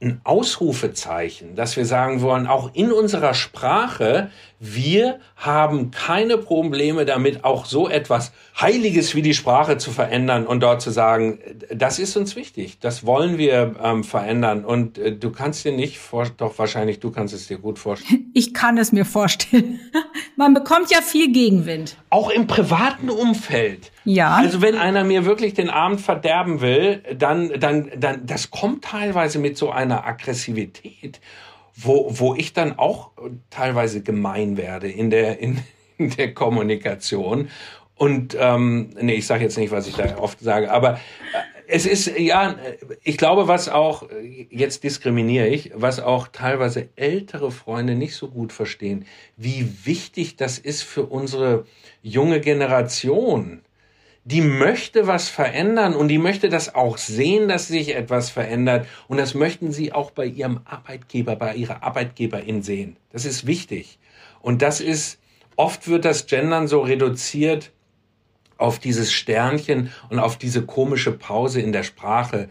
ein 0.00 0.20
Ausrufezeichen, 0.24 1.54
dass 1.56 1.76
wir 1.76 1.86
sagen 1.86 2.20
wollen, 2.20 2.46
auch 2.46 2.70
in 2.74 2.92
unserer 2.92 3.32
Sprache, 3.32 4.30
wir 4.60 5.20
haben 5.36 5.90
keine 5.90 6.38
Probleme 6.38 7.04
damit, 7.04 7.44
auch 7.44 7.64
so 7.66 7.88
etwas 7.88 8.32
Heiliges 8.60 9.14
wie 9.14 9.22
die 9.22 9.34
Sprache 9.34 9.78
zu 9.78 9.90
verändern 9.90 10.46
und 10.46 10.60
dort 10.62 10.80
zu 10.80 10.90
sagen, 10.90 11.38
das 11.72 11.98
ist 11.98 12.16
uns 12.16 12.36
wichtig, 12.36 12.78
das 12.80 13.04
wollen 13.04 13.36
wir 13.36 13.76
ähm, 13.82 14.04
verändern. 14.04 14.64
Und 14.64 14.98
äh, 14.98 15.16
du 15.16 15.30
kannst 15.30 15.64
dir 15.64 15.72
nicht 15.72 15.98
vorstellen, 15.98 16.38
doch 16.38 16.58
wahrscheinlich 16.58 17.00
du 17.00 17.10
kannst 17.10 17.34
es 17.34 17.48
dir 17.48 17.58
gut 17.58 17.78
vorstellen. 17.78 18.20
Ich 18.36 18.52
kann 18.52 18.78
es 18.78 18.90
mir 18.90 19.04
vorstellen. 19.04 19.78
Man 20.36 20.54
bekommt 20.54 20.90
ja 20.90 21.00
viel 21.00 21.32
Gegenwind. 21.32 21.96
Auch 22.10 22.30
im 22.30 22.46
privaten 22.46 23.08
Umfeld. 23.10 23.92
Ja. 24.04 24.34
Also 24.34 24.60
wenn 24.60 24.76
einer 24.76 25.04
mir 25.04 25.24
wirklich 25.24 25.54
den 25.54 25.70
Abend 25.70 26.00
verderben 26.00 26.60
will, 26.60 27.02
dann, 27.16 27.52
dann, 27.58 27.90
dann, 27.96 28.26
das 28.26 28.50
kommt 28.50 28.84
teilweise 28.84 29.38
mit 29.38 29.56
so 29.56 29.70
einer 29.84 30.06
Aggressivität, 30.06 31.20
wo, 31.74 32.06
wo 32.10 32.34
ich 32.34 32.52
dann 32.52 32.78
auch 32.78 33.10
teilweise 33.50 34.02
gemein 34.02 34.56
werde 34.56 34.90
in 34.90 35.10
der, 35.10 35.38
in, 35.38 35.60
in 35.98 36.10
der 36.10 36.34
Kommunikation. 36.34 37.48
Und 37.96 38.36
ähm, 38.38 38.90
nee, 39.00 39.14
ich 39.14 39.26
sage 39.26 39.44
jetzt 39.44 39.56
nicht, 39.56 39.70
was 39.70 39.86
ich 39.86 39.94
da 39.94 40.18
oft 40.18 40.40
sage, 40.40 40.70
aber 40.70 40.94
äh, 40.94 40.98
es 41.66 41.86
ist 41.86 42.18
ja, 42.18 42.56
ich 43.02 43.16
glaube, 43.16 43.48
was 43.48 43.68
auch 43.68 44.08
jetzt 44.50 44.84
diskriminiere 44.84 45.48
ich, 45.48 45.72
was 45.74 45.98
auch 45.98 46.28
teilweise 46.28 46.88
ältere 46.96 47.50
Freunde 47.50 47.94
nicht 47.94 48.16
so 48.16 48.28
gut 48.28 48.52
verstehen, 48.52 49.06
wie 49.36 49.68
wichtig 49.84 50.36
das 50.36 50.58
ist 50.58 50.82
für 50.82 51.06
unsere 51.06 51.64
junge 52.02 52.40
Generation 52.40 53.62
die 54.24 54.40
möchte 54.40 55.06
was 55.06 55.28
verändern 55.28 55.94
und 55.94 56.08
die 56.08 56.18
möchte 56.18 56.48
das 56.48 56.74
auch 56.74 56.96
sehen, 56.96 57.46
dass 57.46 57.68
sich 57.68 57.94
etwas 57.94 58.30
verändert. 58.30 58.86
Und 59.06 59.18
das 59.18 59.34
möchten 59.34 59.70
sie 59.70 59.92
auch 59.92 60.10
bei 60.10 60.24
ihrem 60.24 60.60
Arbeitgeber, 60.64 61.36
bei 61.36 61.54
ihrer 61.54 61.82
Arbeitgeberin 61.82 62.62
sehen. 62.62 62.96
Das 63.12 63.26
ist 63.26 63.46
wichtig. 63.46 63.98
Und 64.40 64.62
das 64.62 64.80
ist, 64.80 65.20
oft 65.56 65.88
wird 65.88 66.06
das 66.06 66.26
Gendern 66.26 66.68
so 66.68 66.80
reduziert 66.80 67.70
auf 68.56 68.78
dieses 68.78 69.12
Sternchen 69.12 69.92
und 70.08 70.18
auf 70.18 70.38
diese 70.38 70.64
komische 70.64 71.12
Pause 71.12 71.60
in 71.60 71.72
der 71.72 71.82
Sprache. 71.82 72.48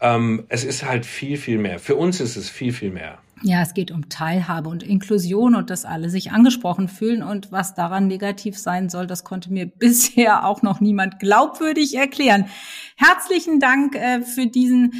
Ähm, 0.00 0.44
es 0.48 0.64
ist 0.64 0.84
halt 0.84 1.06
viel, 1.06 1.36
viel 1.36 1.58
mehr. 1.58 1.78
Für 1.78 1.94
uns 1.94 2.20
ist 2.20 2.36
es 2.36 2.50
viel, 2.50 2.72
viel 2.72 2.90
mehr. 2.90 3.18
Ja, 3.44 3.60
es 3.60 3.74
geht 3.74 3.90
um 3.90 4.08
Teilhabe 4.08 4.68
und 4.68 4.84
Inklusion 4.84 5.56
und 5.56 5.68
dass 5.68 5.84
alle 5.84 6.08
sich 6.08 6.30
angesprochen 6.30 6.86
fühlen. 6.86 7.24
Und 7.24 7.50
was 7.50 7.74
daran 7.74 8.06
negativ 8.06 8.56
sein 8.56 8.88
soll, 8.88 9.08
das 9.08 9.24
konnte 9.24 9.52
mir 9.52 9.66
bisher 9.78 10.46
auch 10.46 10.62
noch 10.62 10.80
niemand 10.80 11.18
glaubwürdig 11.18 11.96
erklären. 11.96 12.46
Herzlichen 12.96 13.58
Dank 13.58 13.96
äh, 13.96 14.22
für 14.22 14.46
diesen 14.46 14.92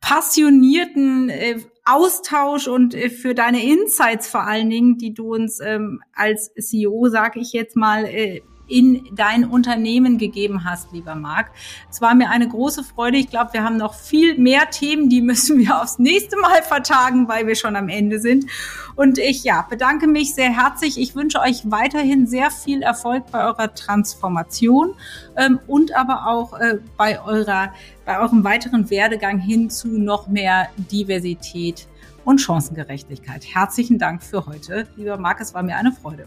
passionierten 0.00 1.28
äh, 1.30 1.60
Austausch 1.84 2.66
und 2.66 2.94
äh, 2.94 3.10
für 3.10 3.34
deine 3.34 3.64
Insights 3.64 4.28
vor 4.28 4.42
allen 4.42 4.70
Dingen, 4.70 4.98
die 4.98 5.14
du 5.14 5.32
uns 5.32 5.60
ähm, 5.60 6.00
als 6.14 6.52
CEO, 6.54 7.08
sage 7.08 7.38
ich 7.38 7.52
jetzt 7.52 7.76
mal, 7.76 8.06
in 8.66 9.08
dein 9.12 9.44
Unternehmen 9.44 10.18
gegeben 10.18 10.64
hast, 10.64 10.92
lieber 10.92 11.14
Marc. 11.14 11.50
Es 11.90 12.00
war 12.00 12.14
mir 12.14 12.30
eine 12.30 12.48
große 12.48 12.84
Freude. 12.84 13.18
Ich 13.18 13.28
glaube, 13.28 13.52
wir 13.52 13.64
haben 13.64 13.76
noch 13.76 13.94
viel 13.94 14.38
mehr 14.38 14.70
Themen, 14.70 15.08
die 15.08 15.20
müssen 15.20 15.58
wir 15.58 15.80
aufs 15.80 15.98
nächste 15.98 16.36
Mal 16.38 16.62
vertagen, 16.62 17.28
weil 17.28 17.46
wir 17.46 17.56
schon 17.56 17.76
am 17.76 17.88
Ende 17.88 18.18
sind. 18.18 18.46
Und 18.96 19.18
ich 19.18 19.44
ja, 19.44 19.66
bedanke 19.68 20.06
mich 20.06 20.34
sehr 20.34 20.50
herzlich. 20.56 21.00
Ich 21.00 21.14
wünsche 21.14 21.40
euch 21.40 21.70
weiterhin 21.70 22.26
sehr 22.26 22.50
viel 22.50 22.82
Erfolg 22.82 23.24
bei 23.30 23.44
eurer 23.44 23.74
Transformation 23.74 24.94
ähm, 25.36 25.58
und 25.66 25.96
aber 25.96 26.26
auch 26.26 26.58
äh, 26.58 26.78
bei 26.96 27.20
eurer 27.20 27.72
bei 28.04 28.20
eurem 28.20 28.44
weiteren 28.44 28.90
Werdegang 28.90 29.38
hin 29.38 29.70
zu 29.70 29.88
noch 29.88 30.28
mehr 30.28 30.68
Diversität 30.76 31.88
und 32.24 32.40
Chancengerechtigkeit. 32.40 33.44
Herzlichen 33.46 33.98
Dank 33.98 34.22
für 34.22 34.46
heute, 34.46 34.86
lieber 34.96 35.16
Marc. 35.16 35.40
Es 35.40 35.54
war 35.54 35.62
mir 35.62 35.76
eine 35.76 35.92
Freude. 35.92 36.26